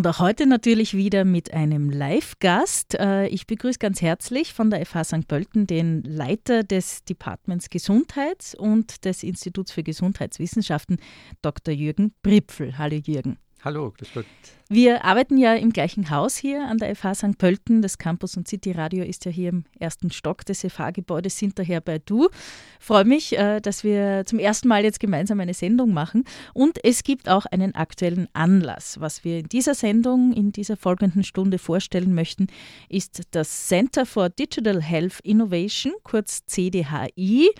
Und 0.00 0.06
auch 0.06 0.18
heute 0.18 0.46
natürlich 0.46 0.96
wieder 0.96 1.26
mit 1.26 1.52
einem 1.52 1.90
Live-Gast. 1.90 2.94
Äh, 2.94 3.26
ich 3.26 3.46
begrüße 3.46 3.78
ganz 3.78 4.00
herzlich 4.00 4.54
von 4.54 4.70
der 4.70 4.86
FH 4.86 5.04
St. 5.04 5.28
Pölten 5.28 5.66
den 5.66 6.02
Leiter 6.04 6.64
des 6.64 7.04
Departments 7.04 7.68
Gesundheit 7.68 8.56
und 8.56 9.04
des 9.04 9.22
Instituts 9.22 9.72
für 9.72 9.82
Gesundheitswissenschaften, 9.82 11.00
Dr. 11.42 11.74
Jürgen 11.74 12.14
Bripfel. 12.22 12.78
Hallo 12.78 12.96
Jürgen. 12.96 13.36
Hallo, 13.62 13.92
grüß 13.96 14.08
Gott. 14.14 14.26
Wir 14.70 15.04
arbeiten 15.04 15.36
ja 15.36 15.54
im 15.54 15.70
gleichen 15.70 16.10
Haus 16.10 16.36
hier 16.36 16.66
an 16.66 16.78
der 16.78 16.94
FH 16.94 17.14
St. 17.14 17.38
Pölten. 17.38 17.82
Das 17.82 17.98
Campus 17.98 18.36
und 18.36 18.48
City 18.48 18.72
Radio 18.72 19.04
ist 19.04 19.26
ja 19.26 19.30
hier 19.30 19.50
im 19.50 19.64
ersten 19.78 20.10
Stock 20.10 20.46
des 20.46 20.60
FH-Gebäudes, 20.60 21.36
sind 21.36 21.58
daher 21.58 21.80
bei 21.80 21.98
Du. 21.98 22.28
Freue 22.78 23.04
mich, 23.04 23.36
äh, 23.36 23.60
dass 23.60 23.84
wir 23.84 24.22
zum 24.24 24.38
ersten 24.38 24.68
Mal 24.68 24.84
jetzt 24.84 25.00
gemeinsam 25.00 25.40
eine 25.40 25.52
Sendung 25.52 25.92
machen. 25.92 26.24
Und 26.54 26.82
es 26.84 27.02
gibt 27.02 27.28
auch 27.28 27.46
einen 27.46 27.74
aktuellen 27.74 28.28
Anlass. 28.32 29.00
Was 29.00 29.24
wir 29.24 29.40
in 29.40 29.48
dieser 29.48 29.74
Sendung, 29.74 30.32
in 30.32 30.52
dieser 30.52 30.76
folgenden 30.76 31.24
Stunde 31.24 31.58
vorstellen 31.58 32.14
möchten, 32.14 32.46
ist 32.88 33.22
das 33.32 33.68
Center 33.68 34.06
for 34.06 34.30
Digital 34.30 34.80
Health 34.80 35.18
Innovation, 35.22 35.92
kurz 36.02 36.46
CDHI, 36.46 37.50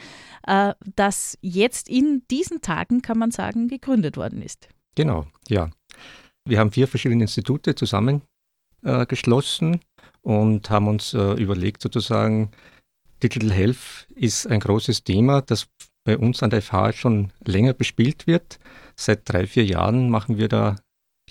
äh, 0.47 0.75
das 0.97 1.37
jetzt 1.43 1.91
in 1.91 2.23
diesen 2.31 2.63
Tagen, 2.63 3.03
kann 3.03 3.19
man 3.19 3.33
sagen, 3.33 3.69
gegründet 3.69 4.17
worden 4.17 4.41
ist. 4.41 4.69
Genau, 4.95 5.27
ja. 5.49 5.71
Wir 6.45 6.59
haben 6.59 6.73
vier 6.73 6.89
verschiedene 6.89 7.23
Institute 7.23 7.75
zusammengeschlossen 7.75 9.75
äh, 9.75 9.79
und 10.23 10.71
haben 10.71 10.89
uns 10.89 11.15
äh, 11.15 11.35
überlegt, 11.35 11.83
sozusagen, 11.83 12.51
Digital 13.23 13.53
Health 13.53 14.09
ist 14.15 14.47
ein 14.47 14.61
großes 14.61 15.05
Thema, 15.05 15.43
das 15.43 15.69
bei 16.05 16.17
uns 16.17 16.43
an 16.43 16.51
der 16.51 16.63
FH 16.63 16.95
schon 16.95 17.33
länger 17.45 17.75
bespielt 17.75 18.27
wird. 18.27 18.59
Seit 18.97 19.29
drei, 19.29 19.47
vier 19.47 19.65
Jahren 19.65 20.09
machen 20.09 20.39
wir 20.39 20.49
da 20.49 20.77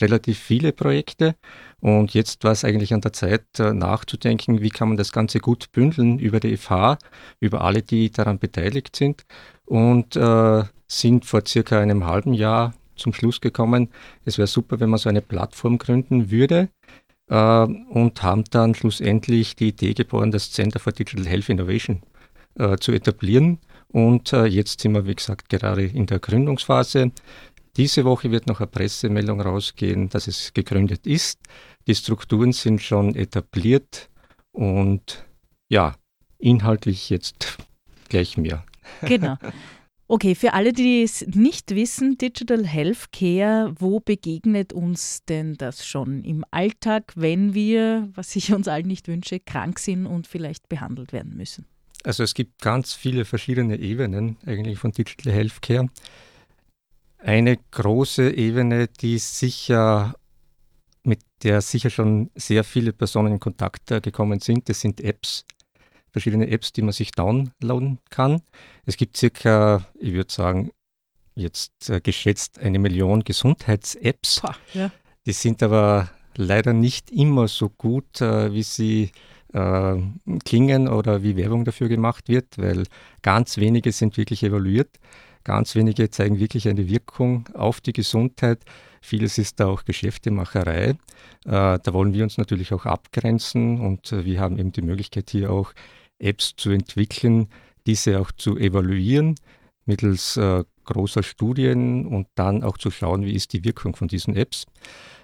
relativ 0.02 0.40
viele 0.40 0.72
Projekte 0.72 1.36
und 1.80 2.14
jetzt 2.14 2.44
war 2.44 2.52
es 2.52 2.64
eigentlich 2.64 2.94
an 2.94 3.02
der 3.02 3.14
Zeit 3.14 3.60
äh, 3.60 3.74
nachzudenken, 3.74 4.62
wie 4.62 4.70
kann 4.70 4.90
man 4.90 4.98
das 4.98 5.12
Ganze 5.12 5.40
gut 5.40 5.72
bündeln 5.72 6.20
über 6.20 6.40
die 6.40 6.58
FH, 6.58 6.98
über 7.40 7.62
alle, 7.62 7.82
die 7.82 8.12
daran 8.12 8.40
beteiligt 8.40 8.96
sind 8.96 9.26
und 9.66 10.16
äh, 10.16 10.64
sind 10.88 11.26
vor 11.26 11.44
circa 11.46 11.80
einem 11.80 12.06
halben 12.06 12.34
Jahr 12.34 12.74
zum 13.00 13.14
Schluss 13.14 13.42
gekommen, 13.42 13.90
es 14.26 14.38
wäre 14.38 14.48
super, 14.48 14.80
wenn 14.80 14.90
man 14.90 15.00
so 15.00 15.10
eine 15.10 15.22
Plattform 15.22 15.78
gründen 15.78 16.32
würde 16.32 16.70
äh, 17.30 17.64
und 17.64 18.22
haben 18.22 18.44
dann 18.52 18.76
schlussendlich 18.76 19.56
die 19.56 19.70
Idee 19.70 19.94
geboren, 19.94 20.32
das 20.32 20.52
Center 20.52 20.80
for 20.80 20.94
Digital 20.94 21.26
Health 21.26 21.50
Innovation 21.50 22.02
äh, 22.56 22.78
zu 22.78 22.92
etablieren. 22.92 23.60
Und 23.88 24.34
äh, 24.34 24.46
jetzt 24.46 24.82
sind 24.82 24.94
wir, 24.94 25.06
wie 25.08 25.16
gesagt, 25.16 25.50
gerade 25.50 25.86
in 25.86 26.06
der 26.06 26.20
Gründungsphase. 26.20 27.12
Diese 27.78 28.06
Woche 28.06 28.32
wird 28.32 28.48
noch 28.48 28.60
eine 28.60 28.68
Pressemeldung 28.68 29.42
rausgehen, 29.42 30.10
dass 30.10 30.28
es 30.28 30.54
gegründet 30.54 31.08
ist. 31.08 31.40
Die 31.88 31.96
Strukturen 31.96 32.52
sind 32.52 32.82
schon 32.82 33.16
etabliert 33.16 34.10
und 34.52 35.26
ja, 35.70 35.96
inhaltlich 36.38 37.10
jetzt 37.10 37.58
gleich 38.10 38.38
mehr. 38.38 38.66
Genau. 39.02 39.38
Okay, 40.12 40.34
für 40.34 40.54
alle, 40.54 40.74
die 40.74 41.04
es 41.04 41.24
nicht 41.28 41.76
wissen, 41.76 42.18
Digital 42.18 42.66
Healthcare, 42.66 43.76
wo 43.78 44.00
begegnet 44.00 44.74
uns 44.74 45.24
denn 45.26 45.54
das 45.54 45.86
schon 45.86 46.24
im 46.24 46.44
Alltag, 46.50 47.14
wenn 47.16 47.54
wir, 47.54 48.10
was 48.16 48.36
ich 48.36 48.52
uns 48.52 48.68
allen 48.68 48.88
nicht 48.88 49.08
wünsche, 49.08 49.40
krank 49.40 49.78
sind 49.78 50.08
und 50.08 50.26
vielleicht 50.26 50.68
behandelt 50.68 51.14
werden 51.14 51.38
müssen? 51.38 51.68
Also 52.04 52.24
es 52.24 52.34
gibt 52.34 52.60
ganz 52.60 52.96
viele 52.96 53.24
verschiedene 53.24 53.78
Ebenen 53.78 54.38
eigentlich 54.48 54.80
von 54.80 54.92
Digital 54.92 55.32
Healthcare. 55.32 55.90
Eine 57.20 57.60
große 57.70 58.32
Ebene, 58.32 58.88
die 58.88 59.20
sicher 59.20 60.16
mit 61.04 61.20
der 61.44 61.62
sicher 61.62 61.92
schon 61.92 62.32
sehr 62.34 62.64
viele 62.64 62.94
Personen 62.94 63.34
in 63.34 63.40
Kontakt 63.40 63.86
gekommen 64.02 64.40
sind, 64.40 64.70
das 64.70 64.82
sind 64.82 65.02
Apps 65.02 65.46
verschiedene 66.12 66.50
Apps, 66.50 66.74
die 66.74 66.82
man 66.82 66.92
sich 66.92 67.12
downloaden 67.12 68.00
kann. 68.10 68.42
Es 68.86 68.98
gibt 68.98 69.18
circa, 69.18 69.86
ich 70.00 70.14
würde 70.14 70.32
sagen, 70.32 70.72
jetzt 71.36 71.90
äh, 71.90 72.02
geschätzt 72.02 72.60
eine 72.60 72.80
Million 72.80 73.24
Gesundheits-Apps. 73.24 74.42
Ja. 74.74 74.92
Die 75.26 75.34
sind 75.34 75.64
aber 75.64 76.10
leider 76.36 76.74
nicht 76.74 77.12
immer 77.12 77.48
so 77.48 77.70
gut, 77.70 78.22
äh, 78.22 78.54
wie 78.54 78.64
sie 78.64 79.12
äh, 79.54 79.96
klingen 80.46 80.88
oder 80.88 81.24
wie 81.24 81.36
Werbung 81.36 81.66
dafür 81.66 81.90
gemacht 81.90 82.30
wird, 82.30 82.58
weil 82.58 82.84
ganz 83.22 83.58
wenige 83.58 83.92
sind 83.92 84.18
wirklich 84.18 84.44
evaluiert. 84.44 85.00
Ganz 85.44 85.76
wenige 85.76 86.10
zeigen 86.10 86.40
wirklich 86.40 86.68
eine 86.68 86.90
Wirkung 86.90 87.48
auf 87.54 87.82
die 87.82 87.94
Gesundheit. 87.94 88.64
Vieles 89.02 89.38
ist 89.38 89.60
da 89.60 89.68
auch 89.68 89.86
Geschäftemacherei. 89.86 90.90
Äh, 90.90 90.96
da 91.46 91.94
wollen 91.94 92.14
wir 92.14 92.24
uns 92.24 92.38
natürlich 92.38 92.74
auch 92.74 92.86
abgrenzen 92.86 93.80
und 93.80 94.12
äh, 94.12 94.26
wir 94.26 94.40
haben 94.40 94.60
eben 94.60 94.72
die 94.72 94.82
Möglichkeit 94.82 95.30
hier 95.30 95.52
auch 95.52 95.74
Apps 96.20 96.54
zu 96.56 96.72
entwickeln, 96.72 97.48
diese 97.86 98.20
auch 98.20 98.32
zu 98.32 98.58
evaluieren 98.58 99.36
mittels 99.90 100.38
äh, 100.38 100.64
großer 100.86 101.24
Studien 101.24 102.06
und 102.06 102.28
dann 102.36 102.64
auch 102.64 102.78
zu 102.78 102.92
schauen, 102.92 103.26
wie 103.26 103.34
ist 103.34 103.52
die 103.54 103.66
Wirkung 103.66 103.96
von 103.96 104.08
diesen 104.08 104.36
Apps. 104.36 104.66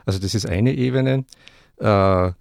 Also 0.06 0.20
das 0.20 0.36
ist 0.36 0.48
eine 0.48 0.74
Ebene. 0.74 1.26
Äh, 1.78 2.32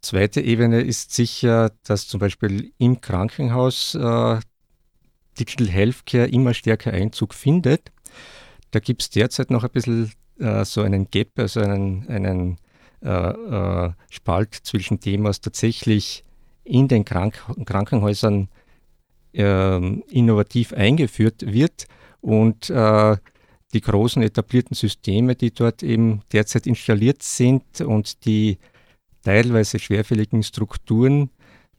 zweite 0.00 0.40
Ebene 0.40 0.80
ist 0.80 1.14
sicher, 1.14 1.70
dass 1.84 2.08
zum 2.08 2.20
Beispiel 2.20 2.72
im 2.78 3.00
Krankenhaus 3.00 3.94
äh, 3.94 4.40
Digital 5.38 5.68
Healthcare 5.68 6.28
immer 6.28 6.54
stärker 6.54 6.92
Einzug 6.92 7.34
findet. 7.34 7.92
Da 8.70 8.80
gibt 8.80 9.02
es 9.02 9.10
derzeit 9.10 9.50
noch 9.50 9.64
ein 9.64 9.70
bisschen 9.70 10.12
äh, 10.38 10.64
so 10.64 10.82
einen 10.82 11.10
Gap, 11.10 11.38
also 11.38 11.60
einen, 11.60 12.08
einen 12.08 12.58
äh, 13.02 13.08
äh, 13.08 13.92
Spalt 14.10 14.54
zwischen 14.54 15.00
dem, 15.00 15.24
was 15.24 15.40
tatsächlich 15.40 16.24
in 16.64 16.88
den 16.88 17.04
Krank 17.04 17.42
Krankenhäusern 17.64 18.48
äh, 19.32 19.76
innovativ 19.76 20.72
eingeführt 20.72 21.44
wird 21.46 21.86
und 22.20 22.70
äh, 22.70 23.16
die 23.72 23.80
großen 23.80 24.22
etablierten 24.22 24.74
Systeme, 24.74 25.34
die 25.34 25.52
dort 25.52 25.82
eben 25.82 26.22
derzeit 26.32 26.66
installiert 26.66 27.22
sind 27.22 27.80
und 27.80 28.24
die 28.24 28.58
teilweise 29.22 29.78
schwerfälligen 29.78 30.42
Strukturen 30.42 31.30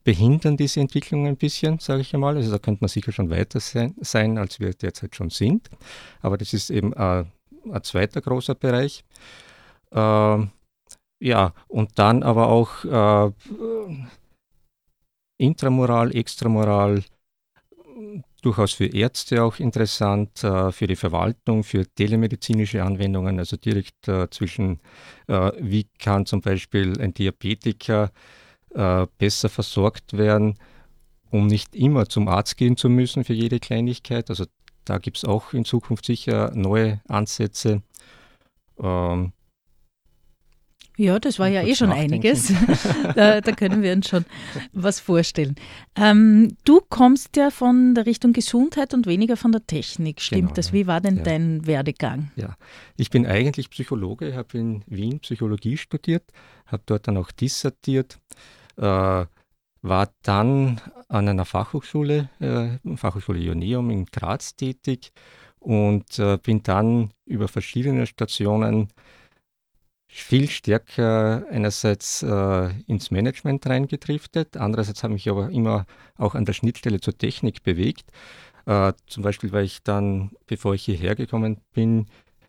behindern 0.04 0.56
diese 0.56 0.82
Entwicklung 0.82 1.26
ein 1.26 1.38
bisschen, 1.38 1.80
sage 1.80 2.02
ich 2.02 2.14
einmal. 2.14 2.36
Also 2.36 2.52
da 2.52 2.60
könnte 2.60 2.84
man 2.84 2.90
sicher 2.90 3.12
schon 3.12 3.30
weiter 3.30 3.60
sein, 3.60 3.96
sein 4.02 4.38
als 4.38 4.60
wir 4.60 4.74
derzeit 4.74 5.16
schon 5.16 5.32
sind. 5.32 5.70
Aber 6.22 6.38
das 6.38 6.54
ist 6.54 6.70
eben 6.70 6.94
äh, 6.94 7.26
ein 7.72 7.84
zweiter 7.84 8.22
großer 8.22 8.56
Bereich. 8.56 9.04
Äh, 9.92 10.46
ja, 11.20 11.54
und 11.68 11.90
dann 11.96 12.22
aber 12.24 12.50
auch 12.50 12.86
äh, 12.86 13.32
intramoral, 15.38 16.16
extramoral, 16.16 17.04
durchaus 18.46 18.74
für 18.74 18.86
Ärzte 18.86 19.44
auch 19.44 19.60
interessant, 19.60 20.44
äh, 20.44 20.72
für 20.72 20.88
die 20.88 20.96
Verwaltung, 20.96 21.64
für 21.64 21.86
telemedizinische 21.88 22.84
Anwendungen, 22.84 23.40
also 23.40 23.58
direkt 23.58 24.08
äh, 24.08 24.30
zwischen, 24.30 24.80
äh, 25.28 25.52
wie 25.60 25.88
kann 26.00 26.26
zum 26.26 26.42
Beispiel 26.42 27.00
ein 27.02 27.14
Diabetiker 27.14 28.12
besser 29.18 29.48
versorgt 29.48 30.18
werden, 30.18 30.60
um 31.32 31.48
nicht 31.48 31.78
immer 31.78 32.10
zum 32.10 32.28
Arzt 32.28 32.58
gehen 32.58 32.76
zu 32.76 32.90
müssen 32.90 33.24
für 33.24 33.32
jede 33.32 33.62
Kleinigkeit. 33.62 34.30
Also 34.30 34.48
da 34.84 34.98
gibt 34.98 35.16
es 35.16 35.24
auch 35.24 35.54
in 35.54 35.64
Zukunft 35.64 36.06
sicher 36.06 36.52
neue 36.54 37.00
Ansätze. 37.08 37.84
Ähm, 38.78 39.32
ja, 40.98 41.20
das 41.20 41.40
war 41.40 41.48
ja 41.48 41.62
eh 41.62 41.76
schon 41.76 41.92
einiges. 41.92 42.54
da, 43.16 43.42
da, 43.42 43.52
können 43.52 43.82
wir 43.82 43.92
uns 43.94 44.08
schon 44.08 44.26
was 44.72 45.00
vorstellen. 45.00 45.56
Ähm, 45.96 46.56
du 46.64 46.82
kommst 46.88 47.36
ja 47.36 47.50
von 47.52 47.96
der 47.96 48.06
Richtung 48.06 48.34
Gesundheit 48.34 48.94
und 48.94 49.06
weniger 49.06 49.38
von 49.38 49.52
der 49.52 49.66
Technik, 49.66 50.22
stimmt 50.22 50.42
genau, 50.42 50.54
das? 50.54 50.74
Wie 50.74 50.88
war 50.88 51.02
denn 51.02 51.18
ja. 51.18 51.24
dein 51.24 51.68
Werdegang? 51.68 52.32
Ja, 52.36 52.56
ich 52.98 53.10
bin 53.10 53.26
eigentlich 53.26 53.70
Psychologe, 53.70 54.36
habe 54.36 54.58
in 54.58 54.84
Wien 54.88 55.20
Psychologie 55.20 55.78
studiert, 55.78 56.24
habe 56.66 56.84
dort 56.86 57.08
dann 57.08 57.18
auch 57.18 57.32
dissertiert, 57.32 58.20
äh, 58.78 59.26
war 59.82 60.10
dann 60.24 60.82
an 61.10 61.28
einer 61.28 61.46
Fachhochschule, 61.46 62.30
äh, 62.40 62.96
Fachhochschule 62.96 63.40
Ioneum 63.40 63.90
in 63.92 64.06
Graz 64.06 64.56
tätig 64.56 65.12
und 65.60 66.20
äh, 66.20 66.38
bin 66.38 66.64
dann 66.64 67.12
über 67.26 67.48
verschiedene 67.48 68.08
Stationen 68.08 68.90
viel 70.24 70.50
stärker 70.50 71.46
einerseits 71.50 72.24
äh, 72.24 72.70
ins 72.88 73.12
Management 73.12 73.68
reingedriftet, 73.68 74.58
andererseits 74.58 75.04
habe 75.04 75.16
ich 75.16 75.30
aber 75.30 75.50
immer 75.50 75.86
auch 76.18 76.36
an 76.36 76.46
der 76.46 76.54
Schnittstelle 76.54 77.00
zur 77.00 77.18
Technik 77.18 77.64
bewegt. 77.64 78.06
Äh, 78.66 78.94
zum 79.08 79.24
Beispiel 79.24 79.52
war 79.52 79.62
ich 79.62 79.84
dann, 79.84 80.32
bevor 80.48 80.74
ich 80.74 80.86
hierher 80.86 81.16
gekommen 81.16 81.62
bin, 81.74 82.08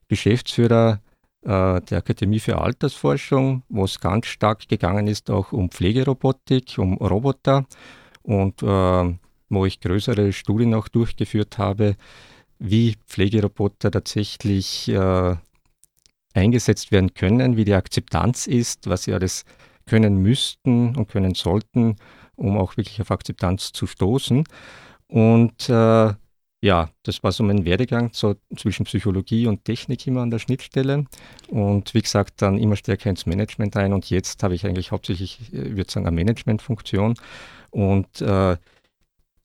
Geschäftsführer 0.09 1.01
äh, 1.43 1.81
der 1.81 1.99
Akademie 1.99 2.41
für 2.41 2.59
Altersforschung, 2.59 3.63
wo 3.69 3.85
es 3.85 4.01
ganz 4.01 4.27
stark 4.27 4.69
gegangen 4.69 5.07
ist 5.07 5.31
auch 5.31 5.53
um 5.53 5.71
Pflegerobotik, 5.71 6.79
um 6.79 6.95
Roboter 6.95 7.67
und 8.23 8.63
äh, 8.63 9.15
wo 9.49 9.67
ich 9.67 9.81
größere 9.81 10.33
Studien 10.33 10.75
auch 10.75 10.89
durchgeführt 10.89 11.59
habe, 11.59 11.97
wie 12.59 12.97
Pflegeroboter 13.07 13.91
tatsächlich 13.91 14.89
äh, 14.89 15.37
eingesetzt 16.37 16.93
werden 16.93 17.15
können, 17.15 17.57
wie 17.57 17.65
die 17.65 17.75
Akzeptanz 17.75 18.47
ist, 18.47 18.89
was 18.89 19.05
sie 19.05 19.15
alles 19.15 19.45
können 19.87 20.17
müssten 20.17 20.97
und 20.97 21.09
können 21.09 21.35
sollten, 21.35 21.97
um 22.35 22.59
auch 22.59 22.77
wirklich 22.77 23.01
auf 23.01 23.11
Akzeptanz 23.11 23.73
zu 23.73 23.87
stoßen. 23.87 24.45
Und 25.09 25.69
äh, 25.69 26.15
ja, 26.63 26.91
das 27.03 27.23
war 27.23 27.33
so 27.33 27.45
mein 27.45 27.65
Werdegang 27.65 28.11
so 28.13 28.35
zwischen 28.57 28.87
Psychologie 28.87 29.47
und 29.47 29.65
Technik 29.65 30.07
immer 30.07 30.23
an 30.23 30.31
der 30.31 30.39
Schnittstelle. 30.39 31.05
Und 31.49 31.95
wie 31.95 32.03
gesagt, 32.03 32.43
dann 32.43 32.59
immer 32.59 32.77
stärker 32.77 33.11
ins 33.11 33.27
Management 33.27 33.77
rein. 33.77 33.93
Und 33.93 34.11
jetzt 34.11 34.43
habe 34.43 34.55
ich 34.55 34.67
eigentlich 34.67 34.91
hauptsächlich, 34.91 35.39
ich 35.41 35.53
äh, 35.53 35.77
würde 35.77 35.91
sagen, 35.91 36.07
eine 36.07 36.17
Managementfunktion. 36.17 37.15
Und 37.71 38.21
äh, 38.21 38.57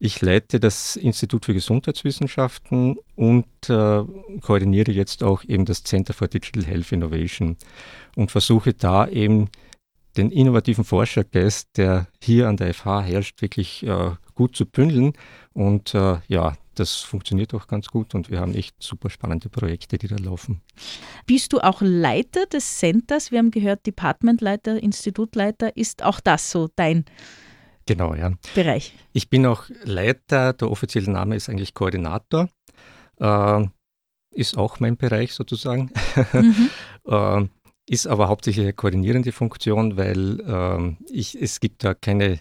ich 0.03 0.19
leite 0.19 0.59
das 0.59 0.95
Institut 0.95 1.45
für 1.45 1.53
Gesundheitswissenschaften 1.53 2.97
und 3.15 3.45
äh, 3.69 4.03
koordiniere 4.41 4.91
jetzt 4.91 5.21
auch 5.21 5.43
eben 5.43 5.65
das 5.65 5.83
Center 5.83 6.13
for 6.13 6.27
Digital 6.27 6.65
Health 6.65 6.91
Innovation 6.91 7.55
und 8.15 8.31
versuche 8.31 8.73
da 8.73 9.07
eben 9.07 9.49
den 10.17 10.31
innovativen 10.31 10.85
Forschergeist, 10.85 11.77
der 11.77 12.07
hier 12.19 12.47
an 12.47 12.57
der 12.57 12.73
FH 12.73 13.03
herrscht, 13.03 13.43
wirklich 13.43 13.85
äh, 13.85 14.13
gut 14.33 14.55
zu 14.55 14.65
bündeln. 14.65 15.13
Und 15.53 15.93
äh, 15.93 16.17
ja, 16.27 16.57
das 16.73 16.95
funktioniert 16.95 17.53
auch 17.53 17.67
ganz 17.67 17.87
gut 17.89 18.15
und 18.15 18.31
wir 18.31 18.39
haben 18.39 18.55
echt 18.55 18.81
super 18.81 19.11
spannende 19.11 19.49
Projekte, 19.49 19.99
die 19.99 20.07
da 20.07 20.15
laufen. 20.15 20.61
Bist 21.27 21.53
du 21.53 21.59
auch 21.59 21.79
Leiter 21.81 22.47
des 22.47 22.79
Centers? 22.79 23.29
Wir 23.29 23.37
haben 23.37 23.51
gehört, 23.51 23.85
Departmentleiter, 23.85 24.81
Institutleiter. 24.81 25.77
Ist 25.77 26.01
auch 26.01 26.19
das 26.19 26.49
so 26.49 26.69
dein 26.75 27.05
Genau, 27.85 28.13
ja. 28.13 28.31
Bereich. 28.55 28.93
Ich 29.13 29.29
bin 29.29 29.45
auch 29.45 29.65
Leiter, 29.83 30.53
der 30.53 30.69
offizielle 30.69 31.11
Name 31.11 31.35
ist 31.35 31.49
eigentlich 31.49 31.73
Koordinator. 31.73 32.49
Äh, 33.19 33.65
ist 34.33 34.57
auch 34.57 34.79
mein 34.79 34.97
Bereich 34.97 35.33
sozusagen. 35.33 35.91
Mhm. 36.33 36.69
äh, 37.05 37.45
ist 37.87 38.07
aber 38.07 38.29
hauptsächlich 38.29 38.65
eine 38.65 38.73
koordinierende 38.73 39.31
Funktion, 39.31 39.97
weil 39.97 40.39
äh, 40.39 40.95
ich, 41.11 41.39
es 41.39 41.59
gibt 41.59 41.83
da 41.83 41.93
keine 41.93 42.39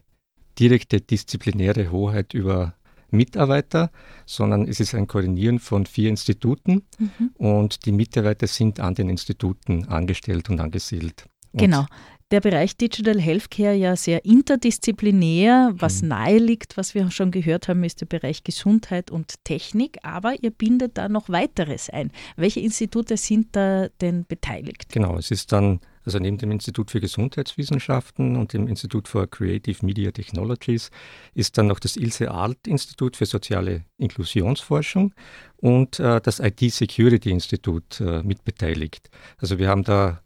direkte 0.58 1.00
disziplinäre 1.00 1.90
Hoheit 1.90 2.34
über 2.34 2.74
Mitarbeiter, 3.10 3.90
sondern 4.26 4.68
es 4.68 4.78
ist 4.78 4.94
ein 4.94 5.06
Koordinieren 5.06 5.58
von 5.58 5.86
vier 5.86 6.10
Instituten 6.10 6.82
mhm. 6.98 7.30
und 7.34 7.86
die 7.86 7.92
Mitarbeiter 7.92 8.46
sind 8.46 8.78
an 8.78 8.94
den 8.94 9.08
Instituten 9.08 9.88
angestellt 9.88 10.48
und 10.50 10.60
angesiedelt. 10.60 11.24
Und 11.52 11.60
genau 11.60 11.86
der 12.30 12.40
Bereich 12.40 12.76
Digital 12.76 13.20
Healthcare 13.20 13.74
ja 13.74 13.96
sehr 13.96 14.24
interdisziplinär. 14.24 15.72
Was 15.74 16.02
mhm. 16.02 16.08
nahe 16.08 16.38
liegt, 16.38 16.76
was 16.76 16.94
wir 16.94 17.10
schon 17.10 17.30
gehört 17.30 17.68
haben, 17.68 17.82
ist 17.82 18.00
der 18.00 18.06
Bereich 18.06 18.44
Gesundheit 18.44 19.10
und 19.10 19.44
Technik. 19.44 19.98
Aber 20.02 20.40
ihr 20.40 20.50
bindet 20.50 20.96
da 20.96 21.08
noch 21.08 21.28
weiteres 21.28 21.90
ein. 21.90 22.12
Welche 22.36 22.60
Institute 22.60 23.16
sind 23.16 23.48
da 23.56 23.88
denn 24.00 24.24
beteiligt? 24.26 24.92
Genau, 24.92 25.16
es 25.16 25.32
ist 25.32 25.50
dann, 25.50 25.80
also 26.04 26.20
neben 26.20 26.38
dem 26.38 26.52
Institut 26.52 26.92
für 26.92 27.00
Gesundheitswissenschaften 27.00 28.36
und 28.36 28.52
dem 28.52 28.68
Institut 28.68 29.08
for 29.08 29.26
Creative 29.28 29.84
Media 29.84 30.12
Technologies, 30.12 30.90
ist 31.34 31.58
dann 31.58 31.66
noch 31.66 31.80
das 31.80 31.96
Ilse 31.96 32.30
Alt 32.30 32.68
Institut 32.68 33.16
für 33.16 33.26
soziale 33.26 33.84
Inklusionsforschung 33.98 35.14
und 35.56 35.98
äh, 35.98 36.20
das 36.20 36.38
IT 36.38 36.60
Security 36.60 37.30
Institut 37.30 38.00
äh, 38.00 38.22
mitbeteiligt. 38.22 39.10
Also 39.38 39.58
wir 39.58 39.68
haben 39.68 39.82
da 39.82 40.20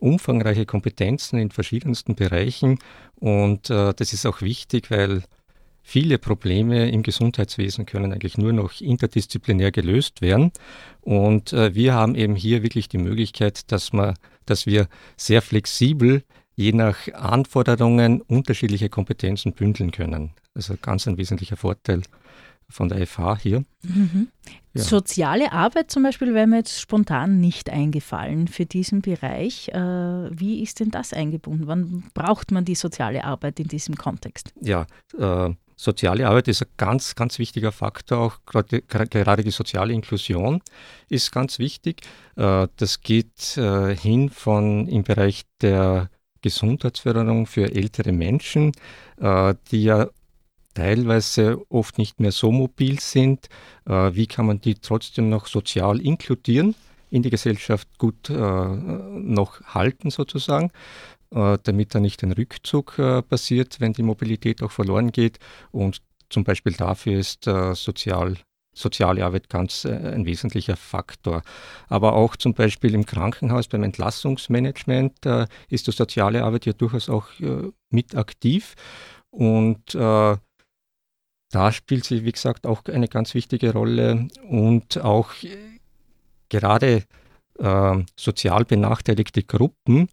umfangreiche 0.00 0.66
Kompetenzen 0.66 1.38
in 1.38 1.50
verschiedensten 1.50 2.14
Bereichen 2.14 2.78
und 3.16 3.70
äh, 3.70 3.92
das 3.94 4.12
ist 4.12 4.26
auch 4.26 4.40
wichtig, 4.40 4.90
weil 4.90 5.22
viele 5.82 6.18
Probleme 6.18 6.90
im 6.90 7.02
Gesundheitswesen 7.02 7.86
können 7.86 8.12
eigentlich 8.12 8.38
nur 8.38 8.52
noch 8.52 8.80
interdisziplinär 8.80 9.70
gelöst 9.70 10.20
werden 10.20 10.52
und 11.00 11.52
äh, 11.52 11.74
wir 11.74 11.94
haben 11.94 12.14
eben 12.14 12.34
hier 12.34 12.62
wirklich 12.62 12.88
die 12.88 12.98
Möglichkeit, 12.98 13.70
dass, 13.72 13.92
man, 13.92 14.14
dass 14.46 14.66
wir 14.66 14.88
sehr 15.16 15.42
flexibel 15.42 16.22
je 16.56 16.72
nach 16.72 17.08
Anforderungen 17.14 18.20
unterschiedliche 18.20 18.90
Kompetenzen 18.90 19.54
bündeln 19.54 19.92
können. 19.92 20.32
Also 20.54 20.74
ganz 20.80 21.06
ein 21.08 21.16
wesentlicher 21.16 21.56
Vorteil 21.56 22.02
von 22.70 22.88
der 22.88 23.06
FH 23.06 23.38
hier. 23.38 23.64
Mhm. 23.82 24.28
Ja. 24.72 24.82
Soziale 24.82 25.52
Arbeit 25.52 25.90
zum 25.90 26.04
Beispiel 26.04 26.32
wäre 26.32 26.46
mir 26.46 26.58
jetzt 26.58 26.80
spontan 26.80 27.40
nicht 27.40 27.70
eingefallen 27.70 28.46
für 28.46 28.66
diesen 28.66 29.02
Bereich. 29.02 29.68
Äh, 29.68 29.74
wie 29.76 30.62
ist 30.62 30.78
denn 30.78 30.90
das 30.90 31.12
eingebunden? 31.12 31.66
Wann 31.66 32.04
braucht 32.14 32.52
man 32.52 32.64
die 32.64 32.76
soziale 32.76 33.24
Arbeit 33.24 33.58
in 33.58 33.66
diesem 33.66 33.96
Kontext? 33.96 34.52
Ja, 34.60 34.86
äh, 35.18 35.50
soziale 35.74 36.28
Arbeit 36.28 36.46
ist 36.46 36.62
ein 36.62 36.68
ganz, 36.76 37.16
ganz 37.16 37.40
wichtiger 37.40 37.72
Faktor. 37.72 38.18
Auch 38.18 38.38
gerade, 38.46 38.82
gerade 38.82 39.42
die 39.42 39.50
soziale 39.50 39.92
Inklusion 39.92 40.62
ist 41.08 41.32
ganz 41.32 41.58
wichtig. 41.58 42.02
Äh, 42.36 42.68
das 42.76 43.00
geht 43.00 43.56
äh, 43.56 43.96
hin 43.96 44.30
von 44.30 44.86
im 44.86 45.02
Bereich 45.02 45.42
der 45.62 46.10
Gesundheitsförderung 46.42 47.46
für 47.46 47.74
ältere 47.74 48.12
Menschen, 48.12 48.72
die 49.70 49.82
ja 49.82 50.08
teilweise 50.74 51.60
oft 51.68 51.98
nicht 51.98 52.20
mehr 52.20 52.32
so 52.32 52.52
mobil 52.52 53.00
sind. 53.00 53.48
Äh, 53.86 54.14
wie 54.14 54.26
kann 54.26 54.46
man 54.46 54.60
die 54.60 54.74
trotzdem 54.74 55.28
noch 55.28 55.46
sozial 55.46 56.00
inkludieren, 56.00 56.74
in 57.10 57.22
die 57.22 57.30
Gesellschaft 57.30 57.88
gut 57.98 58.30
äh, 58.30 58.34
noch 58.34 59.62
halten 59.62 60.10
sozusagen, 60.10 60.70
äh, 61.32 61.58
damit 61.62 61.94
da 61.94 62.00
nicht 62.00 62.22
ein 62.22 62.32
Rückzug 62.32 62.98
äh, 62.98 63.22
passiert, 63.22 63.80
wenn 63.80 63.92
die 63.92 64.02
Mobilität 64.02 64.62
auch 64.62 64.70
verloren 64.70 65.12
geht. 65.12 65.38
Und 65.72 66.02
zum 66.28 66.44
Beispiel 66.44 66.72
dafür 66.72 67.18
ist 67.18 67.46
äh, 67.46 67.74
sozial 67.74 68.36
soziale 68.72 69.24
Arbeit 69.24 69.48
ganz 69.48 69.84
äh, 69.84 69.90
ein 69.90 70.26
wesentlicher 70.26 70.76
Faktor. 70.76 71.42
Aber 71.88 72.14
auch 72.14 72.36
zum 72.36 72.54
Beispiel 72.54 72.94
im 72.94 73.06
Krankenhaus 73.06 73.68
beim 73.68 73.82
Entlassungsmanagement 73.82 75.26
äh, 75.26 75.46
ist 75.68 75.86
die 75.86 75.92
soziale 75.92 76.44
Arbeit 76.44 76.66
ja 76.66 76.72
durchaus 76.72 77.08
auch 77.08 77.26
äh, 77.40 77.70
mit 77.90 78.14
aktiv. 78.14 78.74
Und 79.30 79.94
äh, 79.94 80.36
da 81.50 81.72
spielt 81.72 82.04
sie, 82.04 82.24
wie 82.24 82.32
gesagt, 82.32 82.66
auch 82.66 82.84
eine 82.86 83.08
ganz 83.08 83.34
wichtige 83.34 83.72
Rolle 83.72 84.28
und 84.48 85.00
auch 85.00 85.30
gerade 86.48 87.04
äh, 87.58 88.04
sozial 88.16 88.64
benachteiligte 88.64 89.42
Gruppen 89.42 90.08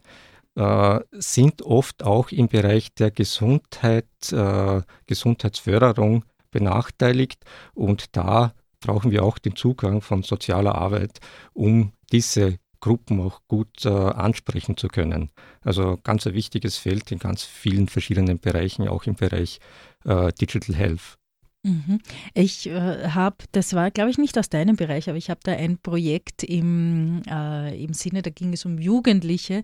äh, 0.56 1.00
sind 1.12 1.62
oft 1.62 2.04
auch 2.04 2.32
im 2.32 2.48
Bereich 2.48 2.94
der 2.96 3.12
Gesundheit, 3.12 4.06
äh, 4.32 4.82
Gesundheitsförderung 5.06 6.26
benachteiligt 6.52 7.44
und 7.74 8.16
da 8.16 8.54
brauchen 8.80 9.12
wir 9.12 9.24
auch 9.24 9.38
den 9.38 9.56
Zugang 9.56 10.02
von 10.02 10.24
sozialer 10.24 10.76
Arbeit, 10.76 11.20
um 11.54 11.94
diese 12.12 12.58
Gruppen 12.80 13.20
auch 13.22 13.42
gut 13.48 13.86
äh, 13.86 13.90
ansprechen 13.90 14.78
zu 14.78 14.88
können. 14.88 15.32
Also 15.62 15.98
ganz 16.04 16.28
ein 16.28 16.34
wichtiges 16.34 16.78
Feld 16.78 17.12
in 17.12 17.20
ganz 17.20 17.44
vielen 17.44 17.88
verschiedenen 17.88 18.40
Bereichen, 18.40 18.88
auch 18.88 19.04
im 19.06 19.16
Bereich 19.16 19.60
äh, 20.06 20.32
Digital 20.34 20.76
Health. 20.76 21.17
Mhm. 21.68 22.00
Ich 22.34 22.68
äh, 22.68 23.10
habe, 23.10 23.36
das 23.52 23.74
war 23.74 23.92
glaube 23.92 24.10
ich 24.10 24.18
nicht 24.18 24.38
aus 24.38 24.48
deinem 24.48 24.78
Bereich, 24.78 25.10
aber 25.10 25.18
ich 25.18 25.30
habe 25.30 25.42
da 25.44 25.52
ein 25.52 25.78
Projekt 25.78 26.44
im, 26.44 27.22
äh, 27.30 27.84
im 27.84 27.94
Sinne, 27.94 28.22
da 28.22 28.30
ging 28.30 28.54
es 28.54 28.64
um 28.64 28.80
Jugendliche, 28.80 29.64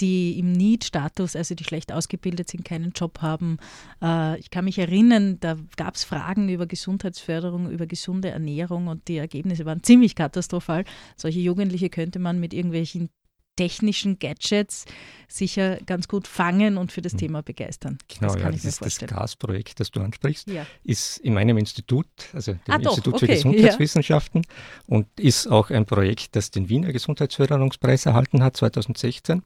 die 0.00 0.38
im 0.38 0.52
Need-Status, 0.52 1.36
also 1.36 1.54
die 1.54 1.64
schlecht 1.64 1.92
ausgebildet 1.92 2.48
sind, 2.48 2.64
keinen 2.64 2.92
Job 2.92 3.20
haben. 3.20 3.58
Äh, 4.02 4.40
ich 4.40 4.50
kann 4.50 4.64
mich 4.64 4.78
erinnern, 4.78 5.38
da 5.40 5.58
gab 5.76 5.96
es 5.96 6.04
Fragen 6.04 6.48
über 6.48 6.66
Gesundheitsförderung, 6.66 7.70
über 7.70 7.86
gesunde 7.86 8.30
Ernährung 8.30 8.86
und 8.86 9.06
die 9.08 9.18
Ergebnisse 9.18 9.66
waren 9.66 9.82
ziemlich 9.82 10.14
katastrophal. 10.14 10.84
Solche 11.16 11.40
Jugendliche 11.40 11.90
könnte 11.90 12.18
man 12.18 12.40
mit 12.40 12.54
irgendwelchen 12.54 13.10
technischen 13.56 14.18
Gadgets 14.18 14.86
sicher 15.28 15.78
ganz 15.86 16.08
gut 16.08 16.26
fangen 16.26 16.78
und 16.78 16.92
für 16.92 17.02
das 17.02 17.12
hm. 17.12 17.18
Thema 17.18 17.42
begeistern. 17.42 17.98
Genau, 18.08 18.34
das, 18.34 18.42
ja, 18.42 18.50
das 18.50 18.64
ist 18.64 18.82
das 18.84 18.98
GAS-Projekt, 18.98 19.80
das 19.80 19.90
du 19.90 20.00
ansprichst, 20.00 20.48
ja. 20.48 20.66
ist 20.84 21.18
in 21.18 21.34
meinem 21.34 21.58
Institut, 21.58 22.06
also 22.32 22.52
dem 22.52 22.60
ah, 22.68 22.76
Institut 22.76 23.14
okay. 23.14 23.26
für 23.26 23.32
Gesundheitswissenschaften 23.32 24.42
ja. 24.44 24.84
und 24.86 25.06
ist 25.18 25.46
auch 25.46 25.70
ein 25.70 25.86
Projekt, 25.86 26.36
das 26.36 26.50
den 26.50 26.68
Wiener 26.68 26.92
Gesundheitsförderungspreis 26.92 28.06
erhalten 28.06 28.42
hat 28.42 28.56
2016. 28.56 29.42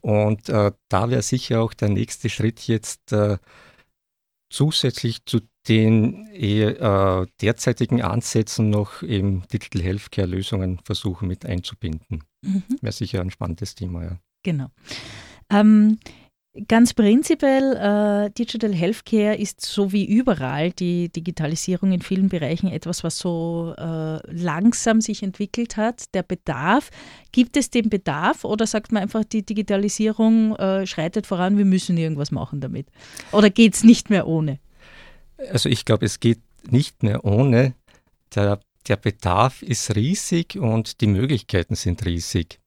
Und 0.00 0.48
äh, 0.48 0.72
da 0.88 1.10
wäre 1.10 1.22
sicher 1.22 1.62
auch 1.62 1.74
der 1.74 1.88
nächste 1.88 2.28
Schritt 2.28 2.66
jetzt 2.66 3.12
äh, 3.12 3.38
zusätzlich 4.50 5.24
zu 5.24 5.40
den 5.68 6.26
äh, 6.28 7.26
derzeitigen 7.40 8.02
Ansätzen 8.02 8.70
noch 8.70 9.02
eben 9.02 9.44
Digital 9.52 9.82
Healthcare 9.82 10.26
Lösungen 10.26 10.80
versuchen 10.84 11.28
mit 11.28 11.46
einzubinden. 11.46 12.24
Mhm. 12.42 12.64
Wäre 12.80 12.92
sicher 12.92 13.20
ein 13.20 13.30
spannendes 13.30 13.74
Thema, 13.74 14.02
ja. 14.02 14.18
Genau. 14.42 14.68
Ähm, 15.50 15.98
Ganz 16.68 16.92
prinzipiell, 16.92 17.76
äh, 17.76 18.30
Digital 18.30 18.74
Healthcare 18.74 19.36
ist 19.36 19.62
so 19.62 19.90
wie 19.90 20.04
überall 20.04 20.70
die 20.70 21.08
Digitalisierung 21.08 21.92
in 21.92 22.02
vielen 22.02 22.28
Bereichen 22.28 22.70
etwas, 22.70 23.02
was 23.02 23.18
so 23.18 23.74
äh, 23.78 24.18
langsam 24.30 25.00
sich 25.00 25.22
entwickelt 25.22 25.78
hat. 25.78 26.12
Der 26.12 26.22
Bedarf, 26.22 26.90
gibt 27.32 27.56
es 27.56 27.70
den 27.70 27.88
Bedarf 27.88 28.44
oder 28.44 28.66
sagt 28.66 28.92
man 28.92 29.02
einfach, 29.02 29.24
die 29.24 29.46
Digitalisierung 29.46 30.54
äh, 30.56 30.86
schreitet 30.86 31.26
voran, 31.26 31.56
wir 31.56 31.64
müssen 31.64 31.96
irgendwas 31.96 32.30
machen 32.30 32.60
damit? 32.60 32.86
Oder 33.32 33.48
geht 33.48 33.72
es 33.72 33.82
nicht 33.82 34.10
mehr 34.10 34.28
ohne? 34.28 34.58
Also 35.50 35.68
ich 35.68 35.84
glaube, 35.84 36.06
es 36.06 36.20
geht 36.20 36.40
nicht 36.70 37.02
mehr 37.02 37.24
ohne. 37.24 37.74
Der, 38.34 38.60
der 38.88 38.96
Bedarf 38.96 39.62
ist 39.62 39.94
riesig 39.94 40.56
und 40.58 41.00
die 41.00 41.06
Möglichkeiten 41.06 41.74
sind 41.74 42.04
riesig. 42.04 42.60